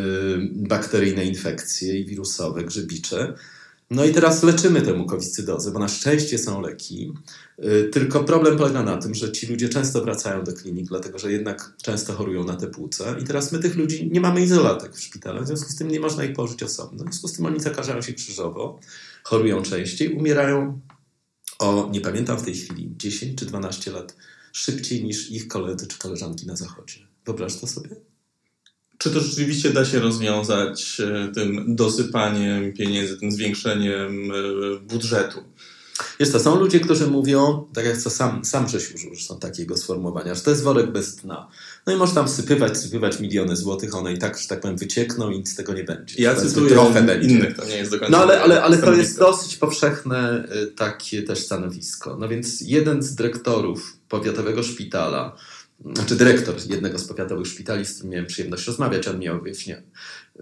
bakteryjne 0.52 1.26
infekcje 1.26 2.00
i 2.00 2.06
wirusowe, 2.06 2.64
grzybicze. 2.64 3.34
No 3.90 4.06
i 4.06 4.14
teraz 4.14 4.44
leczymy 4.44 4.82
tę 4.82 4.94
mukowiscydozę, 4.94 5.72
bo 5.72 5.80
na 5.80 5.88
szczęście 5.88 6.38
są 6.38 6.62
leki. 6.62 7.14
Y, 7.64 7.90
tylko 7.94 8.24
problem 8.24 8.58
polega 8.58 8.84
na 8.84 8.98
tym, 8.98 9.16
że 9.16 9.32
ci 9.32 9.48
ludzie 9.48 9.70
często 9.70 10.02
wracają 10.02 10.44
do 10.44 10.54
klinik, 10.54 10.88
dlatego 10.88 11.20
że 11.20 11.32
jednak 11.32 11.74
często 11.82 12.14
chorują 12.14 12.44
na 12.44 12.56
te 12.56 12.68
płuca. 12.68 13.18
I 13.18 13.24
teraz 13.24 13.52
my 13.52 13.60
tych 13.60 13.76
ludzi 13.76 14.10
nie 14.12 14.22
mamy 14.22 14.42
izolatek 14.42 14.96
w 14.96 15.02
szpitalach, 15.02 15.44
w 15.44 15.48
związku 15.48 15.70
z 15.70 15.76
tym 15.76 15.88
nie 15.88 16.00
można 16.00 16.24
ich 16.24 16.34
położyć 16.34 16.64
osobno. 16.64 16.98
W 16.98 17.02
związku 17.02 17.28
z 17.28 17.34
tym 17.34 17.46
oni 17.46 17.60
zakażają 17.60 18.02
się 18.02 18.14
krzyżowo, 18.14 18.80
chorują 19.24 19.62
częściej, 19.62 20.14
umierają 20.14 20.80
o, 21.60 21.90
nie 21.92 22.02
pamiętam 22.02 22.38
w 22.38 22.44
tej 22.44 22.56
chwili, 22.56 22.94
10 22.98 23.40
czy 23.40 23.46
12 23.46 23.92
lat 23.92 24.16
szybciej 24.52 25.04
niż 25.04 25.32
ich 25.32 25.48
koledzy 25.48 25.88
czy 25.88 25.98
koleżanki 25.98 26.48
na 26.48 26.56
zachodzie. 26.56 27.00
Wyobraź 27.26 27.56
to 27.56 27.68
sobie? 27.68 28.15
Czy 29.06 29.12
to 29.12 29.20
rzeczywiście 29.20 29.70
da 29.70 29.86
się 29.86 30.00
rozwiązać 30.00 31.02
e, 31.02 31.32
tym 31.34 31.76
dosypaniem 31.76 32.74
pieniędzy, 32.74 33.18
tym 33.18 33.32
zwiększeniem 33.32 34.32
e, 34.32 34.80
budżetu? 34.80 35.44
Jest 36.20 36.32
to, 36.32 36.40
są 36.40 36.60
ludzie, 36.60 36.80
którzy 36.80 37.08
mówią, 37.08 37.68
tak 37.74 37.86
jak 37.86 38.02
to 38.02 38.10
sam, 38.10 38.46
sam 38.46 38.70
żeś 38.70 38.96
użył 38.96 39.16
są 39.16 39.40
takiego 39.40 39.78
sformułowania, 39.78 40.36
że 40.36 40.42
to 40.42 40.50
jest 40.50 40.64
worek 40.64 40.92
bez 40.92 41.16
dna. 41.16 41.48
No 41.88 41.94
i 41.94 41.96
można 41.96 42.16
tam 42.16 42.30
sypywać, 42.30 42.78
sypywać 42.78 43.20
miliony 43.20 43.56
złotych, 43.56 43.96
one 43.96 44.14
i 44.14 44.18
tak, 44.18 44.38
że 44.38 44.48
tak 44.48 44.60
powiem, 44.60 44.78
wyciekną 44.78 45.32
i 45.32 45.38
nic 45.38 45.50
z 45.50 45.56
tego 45.56 45.74
nie 45.74 45.84
będzie. 45.84 46.16
Ja 46.18 46.36
cytuję 46.36 46.70
trochę 46.70 47.02
będzie. 47.02 47.30
innych, 47.30 47.56
to 47.56 47.66
nie 47.66 47.76
jest 47.76 47.92
do 47.92 48.00
końca. 48.00 48.12
No 48.12 48.24
ale, 48.24 48.42
ale, 48.42 48.64
ale 48.64 48.78
to 48.78 48.94
jest 48.94 49.20
dosyć 49.20 49.58
powszechne 49.58 50.48
y, 50.64 50.68
takie 50.68 51.24
też 51.24 51.40
stanowisko. 51.40 52.18
No 52.20 52.28
więc 52.28 52.62
jeden 52.62 53.04
z 53.04 53.16
dyrektorów 53.16 53.98
powiatowego 54.10 54.64
szpitala, 54.64 55.36
znaczy 55.80 56.16
dyrektor 56.16 56.56
jednego 56.70 57.00
z 57.00 57.08
powiatowych 57.08 57.48
szpitali, 57.48 57.86
z 57.86 57.94
którym 57.94 58.12
miałem 58.12 58.26
przyjemność 58.26 58.68
rozmawiać, 58.68 59.08
on 59.08 59.20
miał 59.20 59.40
właśnie 59.40 59.84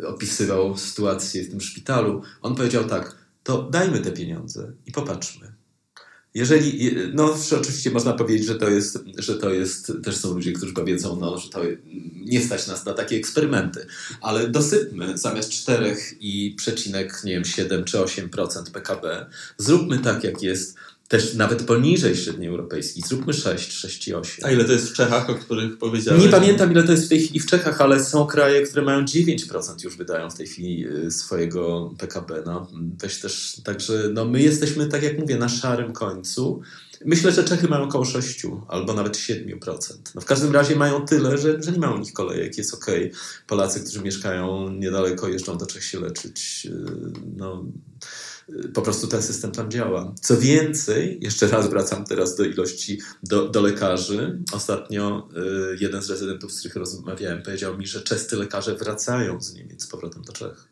opisywał 0.03 0.77
sytuację 0.77 1.43
w 1.43 1.49
tym 1.49 1.61
szpitalu. 1.61 2.21
On 2.41 2.55
powiedział 2.55 2.83
tak, 2.83 3.15
to 3.43 3.63
dajmy 3.63 3.99
te 3.99 4.11
pieniądze 4.11 4.71
i 4.85 4.91
popatrzmy. 4.91 5.53
Jeżeli, 6.33 6.95
no 7.13 7.35
oczywiście 7.59 7.91
można 7.91 8.13
powiedzieć, 8.13 8.47
że 8.47 8.55
to 8.55 8.69
jest, 8.69 8.99
że 9.17 9.35
to 9.35 9.49
jest, 9.49 9.91
też 10.03 10.17
są 10.17 10.33
ludzie, 10.33 10.53
którzy 10.53 10.73
powiedzą, 10.73 11.19
no, 11.19 11.37
że 11.37 11.49
to 11.49 11.61
nie 12.15 12.41
stać 12.41 12.67
nas 12.67 12.85
na 12.85 12.93
takie 12.93 13.15
eksperymenty, 13.15 13.85
ale 14.21 14.47
dosypmy 14.47 15.17
zamiast 15.17 15.51
4 15.51 15.95
i 16.19 16.55
przecinek, 16.57 17.21
nie 17.23 17.33
wiem, 17.33 17.45
7 17.45 17.83
czy 17.83 17.97
8% 17.97 18.71
PKB, 18.71 19.25
zróbmy 19.57 19.99
tak, 19.99 20.23
jak 20.23 20.41
jest 20.41 20.75
też 21.13 21.33
nawet 21.33 21.63
poniżej 21.63 22.15
średniej 22.15 22.49
europejskiej. 22.49 23.03
Zróbmy 23.07 23.33
6, 23.33 23.85
6,8. 23.85 24.39
A 24.43 24.51
ile 24.51 24.65
to 24.65 24.71
jest 24.71 24.89
w 24.89 24.93
Czechach, 24.93 25.29
o 25.29 25.35
których 25.35 25.77
powiedziałeś? 25.77 26.23
Nie 26.23 26.29
pamiętam, 26.29 26.71
ile 26.71 26.83
to 26.83 26.91
jest 26.91 27.05
w 27.05 27.09
tej 27.09 27.21
chwili 27.21 27.39
w 27.39 27.45
Czechach, 27.45 27.81
ale 27.81 28.03
są 28.03 28.25
kraje, 28.25 28.61
które 28.61 28.81
mają 28.81 29.05
9% 29.05 29.83
już 29.83 29.97
wydają 29.97 30.29
w 30.29 30.37
tej 30.37 30.47
chwili 30.47 30.87
y, 30.87 31.11
swojego 31.11 31.93
PKB. 31.97 32.43
No, 32.45 32.67
weź 33.01 33.19
też, 33.19 33.61
także 33.63 34.09
no, 34.13 34.25
my 34.25 34.41
jesteśmy, 34.41 34.87
tak 34.87 35.03
jak 35.03 35.19
mówię, 35.19 35.37
na 35.37 35.49
szarym 35.49 35.93
końcu. 35.93 36.61
Myślę, 37.05 37.31
że 37.31 37.43
Czechy 37.43 37.67
mają 37.67 37.83
około 37.83 38.05
6 38.05 38.45
albo 38.67 38.93
nawet 38.93 39.17
7%. 39.17 39.79
No 40.15 40.21
w 40.21 40.25
każdym 40.25 40.51
razie 40.51 40.75
mają 40.75 41.05
tyle, 41.05 41.37
że, 41.37 41.63
że 41.63 41.71
nie 41.71 41.79
mają 41.79 41.97
nich 41.97 42.13
kolejek, 42.13 42.57
jest 42.57 42.73
ok. 42.73 42.85
Polacy, 43.47 43.79
którzy 43.79 44.01
mieszkają 44.01 44.69
niedaleko, 44.69 45.27
jeżdżą 45.27 45.57
do 45.57 45.65
Czech 45.65 45.83
się 45.83 45.99
leczyć. 45.99 46.67
Y, 46.71 46.71
no, 47.37 47.65
po 48.73 48.81
prostu 48.81 49.07
ten 49.07 49.21
system 49.21 49.51
tam 49.51 49.71
działa. 49.71 50.15
Co 50.21 50.37
więcej, 50.37 51.17
jeszcze 51.21 51.47
raz 51.47 51.69
wracam 51.69 52.05
teraz 52.05 52.35
do 52.35 52.43
ilości, 52.43 53.01
do, 53.23 53.49
do 53.49 53.61
lekarzy. 53.61 54.39
Ostatnio 54.53 55.29
y, 55.73 55.77
jeden 55.79 56.01
z 56.01 56.09
rezydentów, 56.09 56.51
z 56.51 56.59
których 56.59 56.75
rozmawiałem, 56.75 57.43
powiedział 57.43 57.77
mi, 57.77 57.87
że 57.87 58.01
czescy 58.01 58.35
lekarze 58.35 58.75
wracają 58.75 59.41
z 59.41 59.53
Niemiec 59.53 59.83
z 59.83 59.87
powrotem 59.87 60.23
do 60.23 60.33
Czech. 60.33 60.67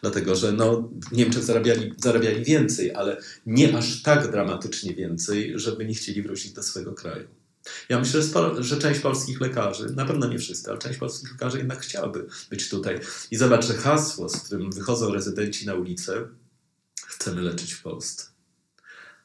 Dlatego, 0.00 0.36
że 0.36 0.52
no, 0.52 0.90
Niemczech 1.12 1.44
zarabiali, 1.44 1.92
zarabiali 1.96 2.44
więcej, 2.44 2.94
ale 2.94 3.16
nie 3.46 3.78
aż 3.78 4.02
tak 4.02 4.30
dramatycznie 4.30 4.94
więcej, 4.94 5.52
żeby 5.54 5.84
nie 5.84 5.94
chcieli 5.94 6.22
wrócić 6.22 6.52
do 6.52 6.62
swojego 6.62 6.92
kraju. 6.92 7.28
Ja 7.88 7.98
myślę, 7.98 8.22
że, 8.22 8.62
że, 8.64 8.76
część 8.78 9.00
polskich 9.00 9.40
lekarzy, 9.40 9.86
na 9.96 10.04
pewno 10.04 10.28
nie 10.28 10.38
wszyscy, 10.38 10.70
ale 10.70 10.78
część 10.78 10.98
polskich 10.98 11.32
lekarzy 11.32 11.58
jednak 11.58 11.80
chciałaby 11.80 12.26
być 12.50 12.68
tutaj. 12.68 13.00
I 13.30 13.36
zobacz, 13.36 13.66
że 13.66 13.74
hasło, 13.74 14.28
z 14.28 14.36
którym 14.36 14.72
wychodzą 14.72 15.12
rezydenci 15.12 15.66
na 15.66 15.74
ulicę, 15.74 16.28
chcemy 17.14 17.42
leczyć 17.42 17.72
w 17.72 17.82
Polsce. 17.82 18.32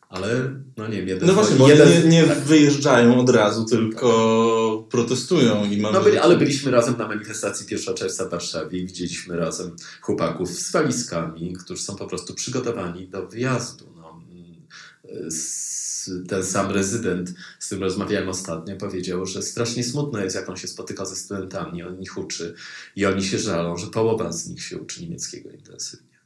Ale, 0.10 0.56
no 0.78 0.88
nie 0.88 0.98
wiem, 0.98 1.08
jeden... 1.08 1.28
No 1.28 1.34
właśnie, 1.34 1.56
bo 1.56 1.70
jeden, 1.70 2.10
nie, 2.10 2.10
nie 2.10 2.24
wyjeżdżają 2.26 3.20
od 3.20 3.30
razu, 3.30 3.66
tylko 3.66 4.88
protestują 4.90 5.66
i 5.66 5.78
mamy... 5.78 5.98
No 5.98 6.04
byli, 6.04 6.18
ale 6.18 6.38
byliśmy 6.38 6.72
razem 6.72 6.98
na 6.98 7.08
manifestacji 7.08 7.66
1 7.72 7.96
czerwca 7.96 8.26
w 8.26 8.30
Warszawie 8.30 8.80
i 8.80 8.86
widzieliśmy 8.86 9.38
razem 9.38 9.76
chłopaków 10.02 10.50
z 10.50 10.72
walizkami, 10.72 11.54
którzy 11.54 11.84
są 11.84 11.96
po 11.96 12.08
prostu 12.08 12.34
przygotowani 12.34 13.08
do 13.08 13.28
wyjazdu. 13.28 13.86
No, 13.96 14.22
ten 16.28 16.46
sam 16.46 16.72
rezydent, 16.72 17.34
z 17.60 17.66
którym 17.66 17.84
rozmawiałem 17.84 18.30
ostatnio, 18.30 18.76
powiedział, 18.76 19.26
że 19.26 19.42
strasznie 19.42 19.84
smutno 19.84 20.20
jest, 20.20 20.36
jak 20.36 20.50
on 20.50 20.58
się 20.58 20.68
spotyka 20.68 21.06
ze 21.06 21.16
studentami, 21.16 21.84
on 21.84 22.02
ich 22.02 22.18
uczy 22.18 22.54
i 22.96 23.06
oni 23.06 23.24
się 23.24 23.40
żalą, 23.40 23.78
że 23.78 23.88
połowa 23.88 24.32
z 24.32 24.48
nich 24.48 24.64
się 24.64 24.78
uczy 24.78 25.02
niemieckiego 25.02 25.50
intensywnie. 25.50 26.17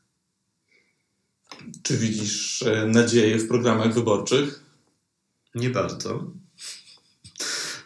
Czy 1.83 1.97
widzisz 1.97 2.63
e, 2.63 2.85
nadzieję 2.87 3.37
w 3.37 3.47
programach 3.47 3.93
wyborczych? 3.93 4.63
Nie 5.55 5.69
bardzo. 5.69 6.31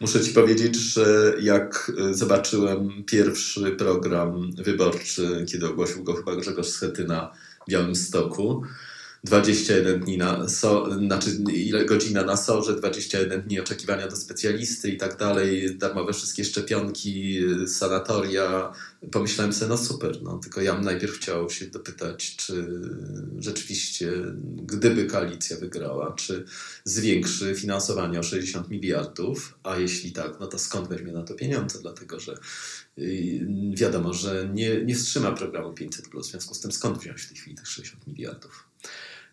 Muszę 0.02 0.22
ci 0.22 0.32
powiedzieć, 0.32 0.76
że 0.76 1.36
jak 1.42 1.92
e, 1.98 2.14
zobaczyłem 2.14 3.04
pierwszy 3.04 3.72
program 3.72 4.52
wyborczy, 4.52 5.46
kiedy 5.50 5.68
ogłosił 5.68 6.04
go 6.04 6.14
chyba 6.14 6.36
Grzegorz 6.36 6.68
Schetyna 6.68 7.32
w 7.68 7.72
Białymstoku, 7.72 8.64
21 9.26 10.00
dni 10.00 10.18
na 10.18 10.50
so, 10.50 10.90
znaczy 11.00 11.30
godzina 11.86 12.24
na 12.24 12.38
sorze, 12.38 12.76
21 12.76 13.42
dni 13.42 13.60
oczekiwania 13.60 14.08
do 14.08 14.16
specjalisty 14.16 14.90
i 14.90 14.98
tak 14.98 15.18
dalej, 15.18 15.78
darmowe 15.78 16.14
wszystkie 16.14 16.46
szczepionki, 16.46 17.40
sanatoria. 17.68 18.74
Pomyślałem 19.12 19.54
sobie, 19.54 19.70
no 19.70 19.78
super, 19.78 20.24
no 20.24 20.38
tylko 20.38 20.62
ja 20.62 20.74
bym 20.74 20.84
najpierw 20.84 21.14
chciał 21.14 21.50
się 21.50 21.66
dopytać, 21.66 22.36
czy 22.36 22.82
rzeczywiście, 23.40 24.12
gdyby 24.56 25.06
koalicja 25.06 25.58
wygrała, 25.58 26.14
czy 26.14 26.46
zwiększy 26.84 27.56
finansowanie 27.56 28.20
o 28.20 28.24
60 28.24 28.70
miliardów, 28.70 29.58
a 29.64 29.78
jeśli 29.78 30.12
tak, 30.12 30.40
no 30.40 30.48
to 30.48 30.60
skąd 30.60 30.88
weźmie 30.88 31.12
na 31.12 31.24
to 31.24 31.34
pieniądze, 31.34 31.80
dlatego 31.82 32.20
że 32.20 32.38
y, 32.98 33.48
wiadomo, 33.74 34.14
że 34.14 34.50
nie, 34.54 34.86
nie 34.86 34.96
wstrzyma 34.96 35.32
programu 35.32 35.74
500+, 35.74 36.22
w 36.22 36.26
związku 36.26 36.54
z 36.54 36.60
tym 36.60 36.72
skąd 36.72 36.98
wziąć 36.98 37.22
w 37.22 37.28
tej 37.28 37.38
chwili 37.38 37.56
tych 37.56 37.68
60 37.68 38.08
miliardów? 38.08 38.68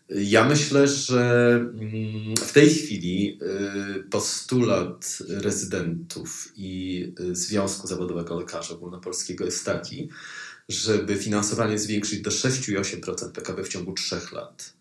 Ja 0.09 0.49
myślę, 0.49 0.87
że 0.87 1.55
mm, 1.55 2.35
w 2.35 2.51
tej 2.51 2.69
chwili 2.69 3.39
y, 3.99 4.03
postulat 4.03 5.17
rezydentów 5.29 6.51
i 6.55 7.03
y, 7.19 7.35
Związku 7.35 7.87
Zawodowego 7.87 8.39
Lekarzy 8.39 8.73
Ogólnopolskiego 8.73 9.45
jest 9.45 9.65
taki, 9.65 10.09
żeby 10.69 11.15
finansowanie 11.15 11.79
zwiększyć 11.79 12.21
do 12.21 12.29
6,8% 12.29 13.31
PKB 13.31 13.63
w 13.63 13.67
ciągu 13.69 13.93
3 13.93 14.15
lat. 14.31 14.73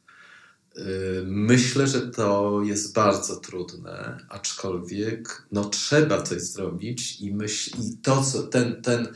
Y, 0.77 0.83
myślę, 1.27 1.87
że 1.87 2.01
to 2.01 2.61
jest 2.65 2.95
bardzo 2.95 3.37
trudne, 3.37 4.19
aczkolwiek 4.29 5.47
no, 5.53 5.65
trzeba 5.65 6.23
coś 6.23 6.43
zrobić 6.43 7.21
i, 7.21 7.35
myśl, 7.35 7.71
i 7.71 7.97
to, 8.03 8.25
co 8.25 8.43
ten, 8.43 8.83
ten 8.83 9.09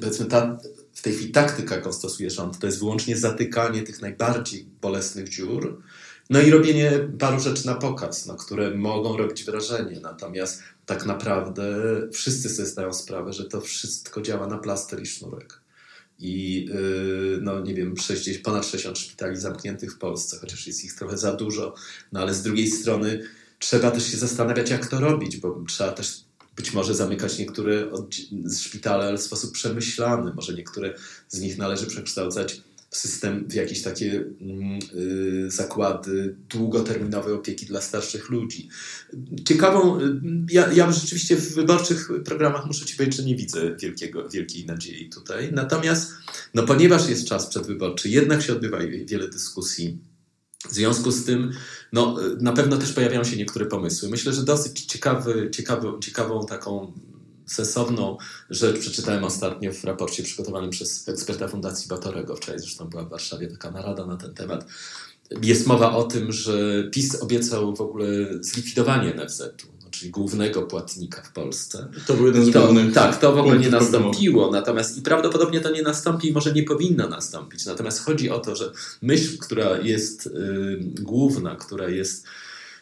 powiedzmy, 0.00 0.26
ta 0.26 0.58
w 0.96 1.02
tej 1.02 1.14
chwili 1.14 1.32
taktyka, 1.32 1.74
jaką 1.74 1.92
stosuje 1.92 2.30
rząd, 2.30 2.58
to 2.58 2.66
jest 2.66 2.78
wyłącznie 2.78 3.16
zatykanie 3.16 3.82
tych 3.82 4.00
najbardziej 4.00 4.66
bolesnych 4.80 5.28
dziur, 5.28 5.82
no 6.30 6.40
i 6.40 6.50
robienie 6.50 6.92
paru 7.18 7.40
rzeczy 7.40 7.66
na 7.66 7.74
pokaz, 7.74 8.26
no, 8.26 8.34
które 8.34 8.74
mogą 8.74 9.16
robić 9.16 9.44
wrażenie. 9.44 10.00
Natomiast 10.00 10.62
tak 10.86 11.06
naprawdę 11.06 11.74
wszyscy 12.12 12.48
sobie 12.48 12.68
zdają 12.68 12.92
sprawę, 12.92 13.32
że 13.32 13.44
to 13.44 13.60
wszystko 13.60 14.22
działa 14.22 14.46
na 14.46 14.58
plaster 14.58 15.02
i 15.02 15.06
sznurek. 15.06 15.60
I 16.18 16.64
yy, 16.64 17.38
no 17.42 17.60
nie 17.60 17.74
wiem, 17.74 17.96
60, 17.96 18.44
ponad 18.44 18.66
60 18.66 18.98
szpitali 18.98 19.36
zamkniętych 19.36 19.92
w 19.92 19.98
Polsce, 19.98 20.38
chociaż 20.40 20.66
jest 20.66 20.84
ich 20.84 20.94
trochę 20.94 21.18
za 21.18 21.32
dużo, 21.32 21.74
no 22.12 22.20
ale 22.20 22.34
z 22.34 22.42
drugiej 22.42 22.70
strony 22.70 23.22
trzeba 23.58 23.90
też 23.90 24.10
się 24.10 24.16
zastanawiać, 24.16 24.70
jak 24.70 24.86
to 24.86 25.00
robić, 25.00 25.36
bo 25.36 25.64
trzeba 25.68 25.92
też 25.92 26.24
być 26.56 26.72
może 26.72 26.94
zamykać 26.94 27.38
niektóre 27.38 27.90
szpitale 28.58 29.18
w 29.18 29.22
sposób 29.22 29.52
przemyślany, 29.52 30.34
może 30.34 30.54
niektóre 30.54 30.94
z 31.28 31.40
nich 31.40 31.58
należy 31.58 31.86
przekształcać 31.86 32.62
w 32.90 32.96
system, 32.96 33.48
w 33.48 33.54
jakieś 33.54 33.82
takie 33.82 34.24
y, 34.94 35.50
zakłady 35.50 36.36
długoterminowej 36.48 37.34
opieki 37.34 37.66
dla 37.66 37.80
starszych 37.80 38.30
ludzi. 38.30 38.68
Ciekawą, 39.44 40.00
y, 40.00 40.20
ja, 40.50 40.72
ja 40.72 40.92
rzeczywiście 40.92 41.36
w 41.36 41.54
wyborczych 41.54 42.10
programach 42.24 42.66
muszę 42.66 42.84
Ci 42.84 42.96
powiedzieć, 42.96 43.16
że 43.16 43.24
nie 43.24 43.36
widzę 43.36 43.76
wielkiego, 43.76 44.28
wielkiej 44.28 44.66
nadziei 44.66 45.08
tutaj. 45.08 45.52
Natomiast, 45.52 46.12
no 46.54 46.62
ponieważ 46.62 47.08
jest 47.08 47.28
czas 47.28 47.46
przedwyborczy, 47.46 48.08
jednak 48.08 48.42
się 48.42 48.52
odbywa 48.52 48.78
wiele 49.04 49.28
dyskusji 49.28 49.98
w 50.68 50.74
związku 50.74 51.10
z 51.10 51.24
tym, 51.24 51.52
no, 51.92 52.16
na 52.40 52.52
pewno 52.52 52.76
też 52.76 52.92
pojawiają 52.92 53.24
się 53.24 53.36
niektóre 53.36 53.66
pomysły. 53.66 54.08
Myślę, 54.08 54.32
że 54.32 54.42
dosyć 54.42 54.84
ciekawy, 54.84 55.50
ciekawy, 55.50 55.88
ciekawą 56.00 56.46
taką 56.46 56.92
sensowną 57.46 58.16
rzecz 58.50 58.78
przeczytałem 58.78 59.24
ostatnio 59.24 59.72
w 59.72 59.84
raporcie 59.84 60.22
przygotowanym 60.22 60.70
przez 60.70 61.08
eksperta 61.08 61.48
Fundacji 61.48 61.88
Batorego. 61.88 62.36
Wczoraj 62.36 62.60
zresztą 62.60 62.88
była 62.88 63.04
w 63.04 63.08
Warszawie 63.08 63.46
taka 63.46 63.70
narada 63.70 64.06
na 64.06 64.16
ten 64.16 64.34
temat. 64.34 64.66
Jest 65.42 65.66
mowa 65.66 65.96
o 65.96 66.04
tym, 66.04 66.32
że 66.32 66.84
PiS 66.92 67.22
obiecał 67.22 67.76
w 67.76 67.80
ogóle 67.80 68.06
zlikwidowanie 68.40 69.14
NFZ-u 69.14 69.75
czyli 69.98 70.10
głównego 70.10 70.62
płatnika 70.62 71.22
w 71.22 71.32
Polsce. 71.32 71.88
To 72.06 72.14
był 72.14 72.26
jeden 72.26 72.44
z 72.44 72.50
głównych. 72.50 72.94
Tak, 72.94 73.20
to 73.20 73.32
w 73.32 73.38
ogóle 73.38 73.58
nie 73.58 73.70
nastąpiło. 73.70 74.50
Natomiast 74.50 74.98
i 74.98 75.02
prawdopodobnie 75.02 75.60
to 75.60 75.70
nie 75.70 75.82
nastąpi 75.82 76.28
i 76.28 76.32
może 76.32 76.52
nie 76.52 76.62
powinno 76.62 77.08
nastąpić. 77.08 77.66
Natomiast 77.66 78.04
chodzi 78.04 78.30
o 78.30 78.38
to, 78.38 78.56
że 78.56 78.72
myśl, 79.02 79.38
która 79.38 79.78
jest 79.78 80.26
y, 80.26 80.30
główna, 81.00 81.56
która 81.56 81.88
jest 81.88 82.26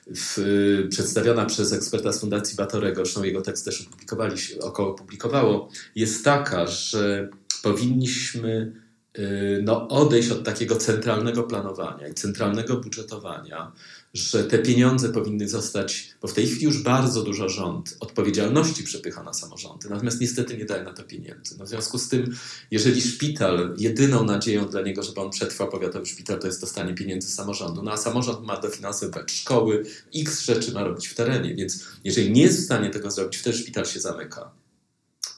w, 0.07 0.87
przedstawiona 0.91 1.47
przez 1.47 1.73
eksperta 1.73 2.13
z 2.13 2.21
Fundacji 2.21 2.57
Batorego, 2.57 3.05
zresztą 3.05 3.23
jego 3.23 3.43
tekst 3.43 3.65
też 3.65 3.87
opublikowali, 3.87 4.35
około 4.61 4.95
publikowało, 4.95 5.69
jest 5.97 6.25
taka, 6.25 6.67
że 6.67 7.29
powinniśmy 7.63 8.73
y, 9.19 9.61
no, 9.65 9.89
odejść 9.89 10.31
od 10.31 10.45
takiego 10.45 10.77
centralnego 10.77 11.43
planowania 11.43 12.09
i 12.09 12.15
centralnego 12.15 12.77
budżetowania, 12.77 13.73
że 14.15 14.45
te 14.45 14.59
pieniądze 14.59 15.09
powinny 15.09 15.49
zostać, 15.49 16.11
bo 16.23 16.29
w 16.29 16.33
tej 16.33 16.47
chwili 16.47 16.65
już 16.65 16.83
bardzo 16.83 17.23
dużo 17.23 17.49
rząd 17.49 17.97
odpowiedzialności 18.01 18.83
przepycha 18.83 19.23
na 19.23 19.33
samorządy, 19.33 19.89
natomiast 19.91 20.21
niestety 20.21 20.57
nie 20.57 20.65
daje 20.65 20.85
na 20.85 20.93
to 20.93 21.03
pieniędzy. 21.03 21.55
No 21.59 21.65
w 21.65 21.69
związku 21.69 21.99
z 21.99 22.09
tym, 22.09 22.37
jeżeli 22.71 23.03
szpital, 23.03 23.75
jedyną 23.79 24.25
nadzieją 24.25 24.69
dla 24.69 24.83
niego, 24.83 25.03
żeby 25.03 25.21
on 25.21 25.31
przetrwał 25.31 25.69
powiatowy 25.69 26.07
szpital, 26.07 26.39
to 26.39 26.47
jest 26.47 26.61
dostanie 26.61 26.95
pieniędzy 26.95 27.29
samorządu, 27.29 27.83
no 27.83 27.93
a 27.93 27.97
samorząd 27.97 28.47
ma 28.47 28.61
dofinansowywać 28.61 29.33
szkoły, 29.33 29.85
x 30.15 30.43
rzeczy 30.43 30.73
ma 30.73 30.85
robić 30.85 31.09
w 31.09 31.15
terenie, 31.15 31.55
więc 31.55 31.85
jeżeli 32.05 32.31
nie 32.31 32.43
jest 32.43 32.61
w 32.61 32.65
stanie 32.65 32.91
tego 32.91 33.11
zrobić, 33.11 33.37
wtedy 33.37 33.59
szpital 33.59 33.87
się 33.87 34.01
zamyka. 34.01 34.51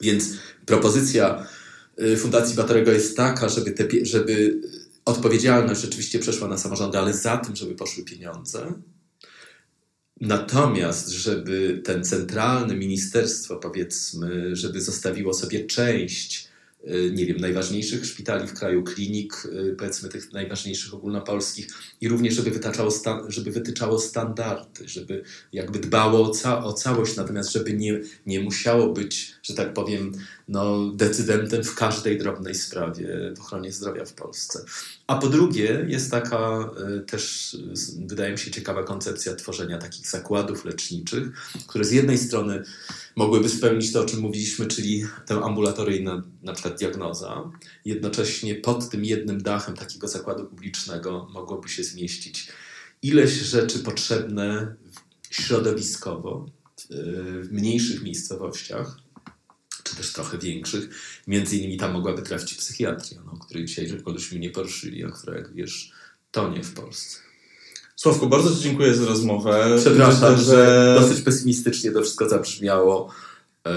Więc 0.01 0.29
propozycja 0.65 1.47
y, 2.01 2.17
Fundacji 2.17 2.55
Batorego 2.55 2.91
jest 2.91 3.17
taka, 3.17 3.49
żeby, 3.49 3.71
te, 3.71 3.87
żeby 4.01 4.61
odpowiedzialność 5.07 5.81
rzeczywiście 5.81 6.19
przeszła 6.19 6.47
na 6.47 6.57
samorządy, 6.57 6.97
ale 6.97 7.13
za 7.13 7.37
tym, 7.37 7.55
żeby 7.55 7.75
poszły 7.75 8.03
pieniądze. 8.03 8.73
Natomiast, 10.21 11.09
żeby 11.09 11.81
ten 11.85 12.03
centralne 12.03 12.75
ministerstwo, 12.75 13.55
powiedzmy, 13.55 14.55
żeby 14.55 14.81
zostawiło 14.81 15.33
sobie 15.33 15.65
część 15.65 16.46
nie 17.11 17.25
wiem, 17.25 17.37
najważniejszych 17.37 18.05
szpitali 18.05 18.47
w 18.47 18.53
kraju, 18.53 18.83
klinik, 18.83 19.45
y, 19.45 19.75
powiedzmy 19.77 20.09
tych 20.09 20.33
najważniejszych 20.33 20.93
ogólnopolskich 20.93 21.67
i 22.01 22.07
również, 22.07 22.33
żeby 22.33 22.51
wytyczało, 22.51 22.91
żeby 23.27 23.51
wytyczało 23.51 23.99
standardy, 23.99 24.87
żeby 24.87 25.23
jakby 25.53 25.79
dbało 25.79 26.29
o, 26.29 26.29
ca 26.29 26.63
o 26.63 26.73
całość, 26.73 27.15
natomiast 27.15 27.51
żeby 27.51 27.73
nie, 27.73 27.99
nie 28.25 28.39
musiało 28.39 28.93
być, 28.93 29.33
że 29.43 29.53
tak 29.53 29.73
powiem, 29.73 30.11
no, 30.47 30.91
decydentem 30.95 31.63
w 31.63 31.75
każdej 31.75 32.17
drobnej 32.17 32.55
sprawie 32.55 33.33
w 33.37 33.39
ochronie 33.39 33.71
zdrowia 33.71 34.05
w 34.05 34.13
Polsce. 34.13 34.65
A 35.07 35.15
po 35.15 35.27
drugie 35.27 35.85
jest 35.87 36.11
taka 36.11 36.69
y, 36.97 37.01
też, 37.01 37.55
wydaje 37.99 38.31
mi 38.31 38.37
się, 38.37 38.51
ciekawa 38.51 38.83
koncepcja 38.83 39.35
tworzenia 39.35 39.77
takich 39.77 40.07
zakładów 40.07 40.65
leczniczych, 40.65 41.27
które 41.67 41.85
z 41.85 41.91
jednej 41.91 42.17
strony 42.17 42.63
mogłyby 43.17 43.49
spełnić 43.49 43.93
to, 43.93 44.01
o 44.01 44.05
czym 44.05 44.19
mówiliśmy, 44.19 44.65
czyli 44.65 45.03
tę 45.25 45.35
ambulatoryjną 45.43 46.21
na 46.43 46.53
przykład 46.53 46.79
diagnoza. 46.79 47.51
Jednocześnie 47.85 48.55
pod 48.55 48.89
tym 48.89 49.05
jednym 49.05 49.43
dachem 49.43 49.75
takiego 49.75 50.07
zakładu 50.07 50.45
publicznego 50.45 51.27
mogłoby 51.33 51.69
się 51.69 51.83
zmieścić 51.83 52.47
ileś 53.01 53.31
rzeczy 53.31 53.79
potrzebne 53.79 54.75
środowiskowo 55.29 56.45
w 57.41 57.47
mniejszych 57.51 58.03
miejscowościach, 58.03 58.97
czy 59.83 59.95
też 59.95 60.13
trochę 60.13 60.37
większych. 60.37 60.89
Między 61.27 61.57
innymi 61.57 61.77
tam 61.77 61.93
mogłaby 61.93 62.21
trafić 62.21 62.53
psychiatria, 62.53 63.21
no, 63.25 63.31
o 63.31 63.37
której 63.37 63.65
dzisiaj 63.65 63.87
żeśmy 64.15 64.39
nie 64.39 64.49
poruszyli, 64.49 65.03
a 65.03 65.09
która, 65.09 65.37
jak 65.37 65.53
wiesz, 65.53 65.91
tonie 66.31 66.63
w 66.63 66.73
Polsce. 66.73 67.26
Sławku, 67.99 68.27
bardzo 68.27 68.55
Ci 68.55 68.61
dziękuję 68.61 68.93
za 68.93 69.05
rozmowę. 69.05 69.75
Przepraszam, 69.77 70.31
Myślę, 70.31 70.45
że 70.45 70.95
dosyć 71.01 71.21
pesymistycznie 71.21 71.91
to 71.91 72.01
wszystko 72.01 72.29
zabrzmiało. 72.29 73.09
Eee, 73.65 73.73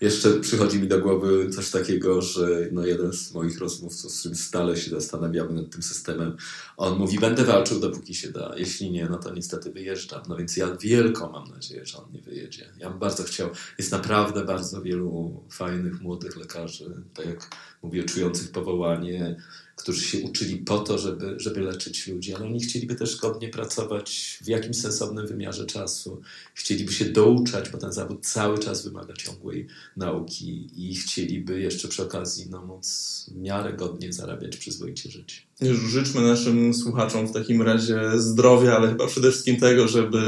jeszcze 0.00 0.30
przychodzi 0.40 0.78
mi 0.78 0.88
do 0.88 0.98
głowy 0.98 1.50
coś 1.50 1.70
takiego, 1.70 2.22
że 2.22 2.68
no 2.72 2.86
jeden 2.86 3.12
z 3.12 3.34
moich 3.34 3.58
rozmówców, 3.58 4.12
z 4.12 4.20
którym 4.20 4.36
stale 4.36 4.76
się 4.76 4.90
zastanawiamy 4.90 5.52
nad 5.52 5.70
tym 5.70 5.82
systemem, 5.82 6.36
on 6.76 6.98
mówi, 6.98 7.18
będę 7.18 7.44
walczył 7.44 7.80
dopóki 7.80 8.14
się 8.14 8.32
da. 8.32 8.54
Jeśli 8.56 8.90
nie, 8.90 9.08
no 9.10 9.18
to 9.18 9.34
niestety 9.34 9.70
wyjeżdżam. 9.70 10.22
No 10.28 10.36
więc 10.36 10.56
ja 10.56 10.76
wielką 10.76 11.32
mam 11.32 11.48
nadzieję, 11.48 11.86
że 11.86 11.98
on 11.98 12.12
nie 12.12 12.22
wyjedzie. 12.22 12.72
Ja 12.78 12.90
bym 12.90 12.98
bardzo 12.98 13.22
chciał. 13.22 13.50
Jest 13.78 13.92
naprawdę 13.92 14.44
bardzo 14.44 14.82
wielu 14.82 15.40
fajnych, 15.50 16.00
młodych 16.00 16.36
lekarzy, 16.36 17.02
tak 17.14 17.26
jak 17.26 17.50
mówię, 17.82 18.04
czujących 18.04 18.52
powołanie, 18.52 19.36
którzy 19.76 20.04
się 20.04 20.18
uczyli 20.18 20.56
po 20.56 20.78
to, 20.78 20.98
żeby, 20.98 21.34
żeby 21.40 21.60
leczyć 21.60 22.06
ludzi, 22.06 22.34
ale 22.34 22.46
oni 22.46 22.60
chcieliby 22.60 22.94
też 22.94 23.16
godnie 23.16 23.48
pracować 23.48 24.38
w 24.42 24.48
jakimś 24.48 24.76
sensownym 24.76 25.26
wymiarze 25.26 25.66
czasu. 25.66 26.22
Chcieliby 26.54 26.92
się 26.92 27.04
douczać, 27.04 27.70
bo 27.70 27.78
ten 27.78 27.92
zawód 27.92 28.26
cały 28.26 28.58
czas 28.58 28.84
wymaga 28.84 29.14
ciągłej 29.14 29.66
nauki 29.96 30.70
i 30.76 30.94
chcieliby 30.94 31.60
jeszcze 31.60 31.88
przy 31.88 32.02
okazji 32.02 32.46
no, 32.50 32.66
móc 32.66 33.26
w 33.32 33.36
miarę 33.36 33.72
godnie 33.72 34.12
zarabiać, 34.12 34.56
przyzwoicie 34.56 35.10
żyć. 35.10 35.46
Życzmy 35.62 36.20
naszym 36.20 36.74
słuchaczom 36.74 37.26
w 37.26 37.32
takim 37.32 37.62
razie 37.62 38.00
zdrowia, 38.16 38.76
ale 38.76 38.88
chyba 38.88 39.06
przede 39.06 39.30
wszystkim 39.30 39.56
tego, 39.56 39.88
żeby 39.88 40.18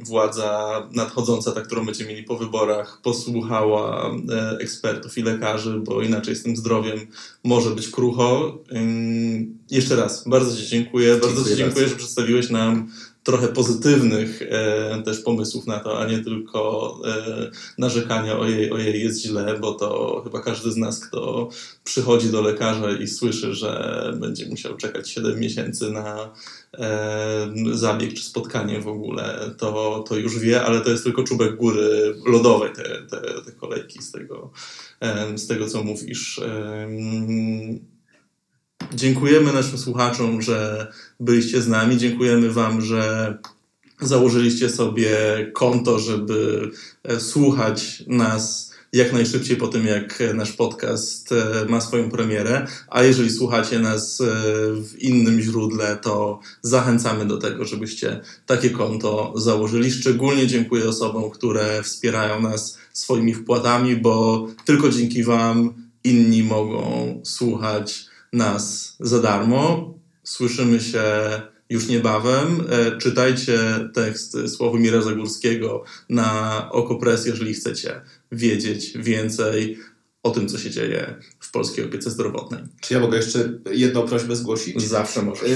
władza 0.00 0.82
nadchodząca, 0.92 1.52
ta, 1.52 1.60
którą 1.60 1.86
będziemy 1.86 2.10
mieli 2.10 2.22
po 2.22 2.36
wyborach, 2.36 3.00
posłuchała 3.02 4.10
e, 4.30 4.58
ekspertów 4.58 5.18
i 5.18 5.22
lekarzy, 5.22 5.80
bo 5.84 6.02
inaczej 6.02 6.36
z 6.36 6.42
tym 6.42 6.56
zdrowiem 6.56 6.98
może 7.44 7.70
być 7.70 7.88
krucho. 7.88 8.58
Jeszcze 9.70 9.96
raz, 9.96 10.28
bardzo 10.28 10.56
Ci 10.56 10.66
dziękuję. 10.66 11.12
Bardzo 11.12 11.26
dziękuję 11.26 11.44
Ci 11.44 11.56
dziękuję, 11.56 11.84
bardzo. 11.84 11.90
że 11.90 11.96
przedstawiłeś 11.96 12.50
nam 12.50 12.88
trochę 13.28 13.48
pozytywnych 13.48 14.42
e, 14.42 15.02
też 15.04 15.20
pomysłów 15.20 15.66
na 15.66 15.78
to, 15.78 16.00
a 16.00 16.06
nie 16.06 16.18
tylko 16.18 16.94
e, 17.06 17.50
narzekania 17.78 18.38
ojej, 18.38 18.70
ojej, 18.70 19.02
jest 19.04 19.22
źle, 19.22 19.58
bo 19.60 19.74
to 19.74 20.20
chyba 20.24 20.40
każdy 20.40 20.72
z 20.72 20.76
nas, 20.76 21.00
kto 21.00 21.48
przychodzi 21.84 22.30
do 22.30 22.42
lekarza 22.42 22.92
i 22.92 23.06
słyszy, 23.06 23.54
że 23.54 24.12
będzie 24.20 24.46
musiał 24.46 24.76
czekać 24.76 25.10
7 25.10 25.40
miesięcy 25.40 25.90
na 25.90 26.32
e, 26.78 27.52
zabieg 27.72 28.14
czy 28.14 28.22
spotkanie 28.22 28.80
w 28.80 28.88
ogóle, 28.88 29.50
to, 29.58 30.04
to 30.08 30.16
już 30.16 30.38
wie, 30.38 30.62
ale 30.62 30.80
to 30.80 30.90
jest 30.90 31.04
tylko 31.04 31.22
czubek 31.22 31.56
góry 31.56 32.14
lodowej, 32.26 32.70
te, 32.72 32.82
te, 32.82 33.20
te 33.46 33.52
kolejki 33.52 34.02
z 34.02 34.12
tego, 34.12 34.50
e, 35.00 35.38
z 35.38 35.46
tego, 35.46 35.66
co 35.66 35.84
mówisz. 35.84 36.40
E, 38.82 38.96
Dziękujemy 38.96 39.52
naszym 39.52 39.78
słuchaczom, 39.78 40.42
że 40.42 40.86
byliście 41.20 41.62
z 41.62 41.68
nami. 41.68 41.98
Dziękujemy 41.98 42.52
Wam, 42.52 42.80
że 42.80 43.38
założyliście 44.00 44.70
sobie 44.70 45.16
konto, 45.54 45.98
żeby 45.98 46.70
e, 47.04 47.20
słuchać 47.20 48.04
nas 48.06 48.68
jak 48.92 49.12
najszybciej 49.12 49.56
po 49.56 49.68
tym, 49.68 49.86
jak 49.86 50.22
nasz 50.34 50.52
podcast 50.52 51.32
e, 51.32 51.66
ma 51.68 51.80
swoją 51.80 52.10
premierę. 52.10 52.66
A 52.88 53.02
jeżeli 53.02 53.30
słuchacie 53.30 53.78
nas 53.78 54.20
e, 54.20 54.24
w 54.82 54.98
innym 54.98 55.40
źródle, 55.40 55.98
to 56.02 56.40
zachęcamy 56.62 57.26
do 57.26 57.36
tego, 57.36 57.64
żebyście 57.64 58.20
takie 58.46 58.70
konto 58.70 59.32
założyli. 59.36 59.90
Szczególnie 59.90 60.46
dziękuję 60.46 60.88
osobom, 60.88 61.30
które 61.30 61.82
wspierają 61.82 62.40
nas 62.40 62.78
swoimi 62.92 63.34
wpłatami, 63.34 63.96
bo 63.96 64.46
tylko 64.64 64.88
dzięki 64.88 65.24
Wam 65.24 65.74
inni 66.04 66.42
mogą 66.42 67.20
słuchać 67.24 68.07
nas 68.32 68.96
za 69.00 69.18
darmo. 69.22 69.94
Słyszymy 70.24 70.80
się 70.80 71.02
już 71.70 71.88
niebawem. 71.88 72.64
E, 72.68 72.98
czytajcie 72.98 73.58
tekst 73.94 74.36
Sławomira 74.56 75.02
Zagórskiego 75.02 75.84
na 76.08 76.68
Okopres, 76.72 77.26
jeżeli 77.26 77.54
chcecie 77.54 78.00
wiedzieć 78.32 78.92
więcej 78.98 79.78
o 80.22 80.30
tym, 80.30 80.48
co 80.48 80.58
się 80.58 80.70
dzieje 80.70 81.14
w 81.40 81.50
polskiej 81.50 81.84
opiece 81.84 82.10
zdrowotnej. 82.10 82.62
Czy 82.80 82.94
ja 82.94 83.00
mogę 83.00 83.16
jeszcze 83.16 83.58
jedną 83.70 84.02
prośbę 84.08 84.36
zgłosić? 84.36 84.82
Zawsze 84.82 85.22
możesz. 85.22 85.50
E, 85.50 85.54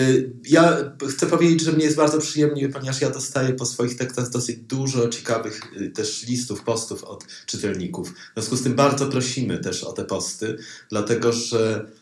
ja 0.48 0.92
chcę 1.08 1.26
powiedzieć, 1.26 1.60
że 1.60 1.72
mnie 1.72 1.84
jest 1.84 1.96
bardzo 1.96 2.18
przyjemnie, 2.18 2.68
ponieważ 2.68 3.00
ja 3.00 3.10
dostaję 3.10 3.54
po 3.54 3.66
swoich 3.66 3.96
tekstach 3.96 4.30
dosyć 4.30 4.56
dużo 4.56 5.08
ciekawych 5.08 5.60
e, 5.76 5.88
też 5.88 6.26
listów, 6.26 6.62
postów 6.62 7.04
od 7.04 7.26
czytelników. 7.46 8.10
W 8.10 8.34
związku 8.34 8.56
z 8.56 8.62
tym 8.62 8.74
bardzo 8.74 9.06
prosimy 9.06 9.58
też 9.58 9.84
o 9.84 9.92
te 9.92 10.04
posty, 10.04 10.58
dlatego 10.90 11.32
że 11.32 11.86
Y, 11.86 12.01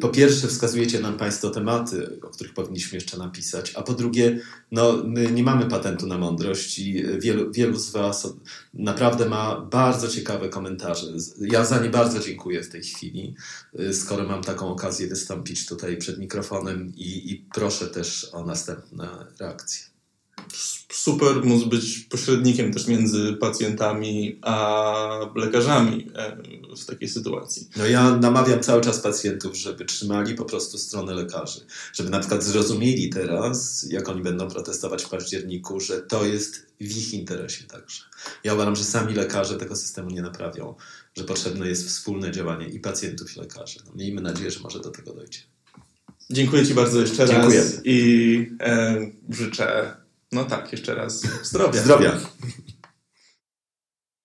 po 0.00 0.08
pierwsze, 0.08 0.48
wskazujecie 0.48 1.00
nam 1.00 1.16
Państwo 1.16 1.50
tematy, 1.50 2.20
o 2.22 2.28
których 2.28 2.54
powinniśmy 2.54 2.96
jeszcze 2.96 3.18
napisać, 3.18 3.72
a 3.74 3.82
po 3.82 3.92
drugie, 3.92 4.40
no, 4.72 5.02
my 5.04 5.32
nie 5.32 5.42
mamy 5.42 5.66
patentu 5.66 6.06
na 6.06 6.18
mądrość 6.18 6.78
i 6.78 7.04
wielu, 7.18 7.52
wielu 7.52 7.78
z 7.78 7.90
Was 7.90 8.28
naprawdę 8.74 9.28
ma 9.28 9.60
bardzo 9.60 10.08
ciekawe 10.08 10.48
komentarze. 10.48 11.06
Ja 11.40 11.64
za 11.64 11.78
nie 11.78 11.90
bardzo 11.90 12.20
dziękuję 12.20 12.62
w 12.62 12.68
tej 12.68 12.82
chwili, 12.82 13.34
y, 13.80 13.94
skoro 13.94 14.24
mam 14.24 14.42
taką 14.42 14.68
okazję 14.68 15.06
wystąpić 15.06 15.66
tutaj 15.66 15.96
przed 15.96 16.18
mikrofonem 16.18 16.92
i, 16.96 17.32
i 17.32 17.44
proszę 17.54 17.86
też 17.86 18.30
o 18.32 18.44
następne 18.44 19.08
reakcje 19.40 19.97
super 20.92 21.44
móc 21.44 21.64
być 21.64 21.98
pośrednikiem 21.98 22.72
też 22.72 22.86
między 22.86 23.32
pacjentami 23.32 24.38
a 24.42 25.20
lekarzami 25.34 26.10
e, 26.14 26.36
w 26.76 26.86
takiej 26.86 27.08
sytuacji. 27.08 27.68
No 27.76 27.86
ja 27.86 28.16
namawiam 28.16 28.60
cały 28.60 28.80
czas 28.80 29.00
pacjentów, 29.00 29.56
żeby 29.56 29.84
trzymali 29.84 30.34
po 30.34 30.44
prostu 30.44 30.78
stronę 30.78 31.14
lekarzy. 31.14 31.60
Żeby 31.92 32.10
na 32.10 32.20
przykład 32.20 32.44
zrozumieli 32.44 33.10
teraz, 33.10 33.86
jak 33.90 34.08
oni 34.08 34.22
będą 34.22 34.48
protestować 34.48 35.04
w 35.04 35.08
październiku, 35.08 35.80
że 35.80 36.02
to 36.02 36.24
jest 36.24 36.66
w 36.80 36.96
ich 36.96 37.14
interesie 37.14 37.64
także. 37.64 38.02
Ja 38.44 38.54
uważam, 38.54 38.76
że 38.76 38.84
sami 38.84 39.14
lekarze 39.14 39.56
tego 39.56 39.76
systemu 39.76 40.10
nie 40.10 40.22
naprawią, 40.22 40.74
że 41.16 41.24
potrzebne 41.24 41.68
jest 41.68 41.88
wspólne 41.88 42.32
działanie 42.32 42.68
i 42.68 42.80
pacjentów, 42.80 43.36
i 43.36 43.40
lekarzy. 43.40 43.78
No, 43.86 43.92
miejmy 43.94 44.20
nadzieję, 44.20 44.50
że 44.50 44.60
może 44.60 44.80
do 44.80 44.90
tego 44.90 45.12
dojdzie. 45.12 45.38
Dziękuję 46.30 46.66
Ci 46.66 46.74
bardzo 46.74 47.00
jeszcze 47.00 47.28
Dziękuję. 47.28 47.58
raz 47.60 47.80
i 47.84 48.50
e, 48.60 49.10
życzę 49.30 49.96
no 50.32 50.44
tak, 50.44 50.72
jeszcze 50.72 50.94
raz 50.94 51.20
zdrowia. 51.42 51.82
Zdrowia. 51.82 52.12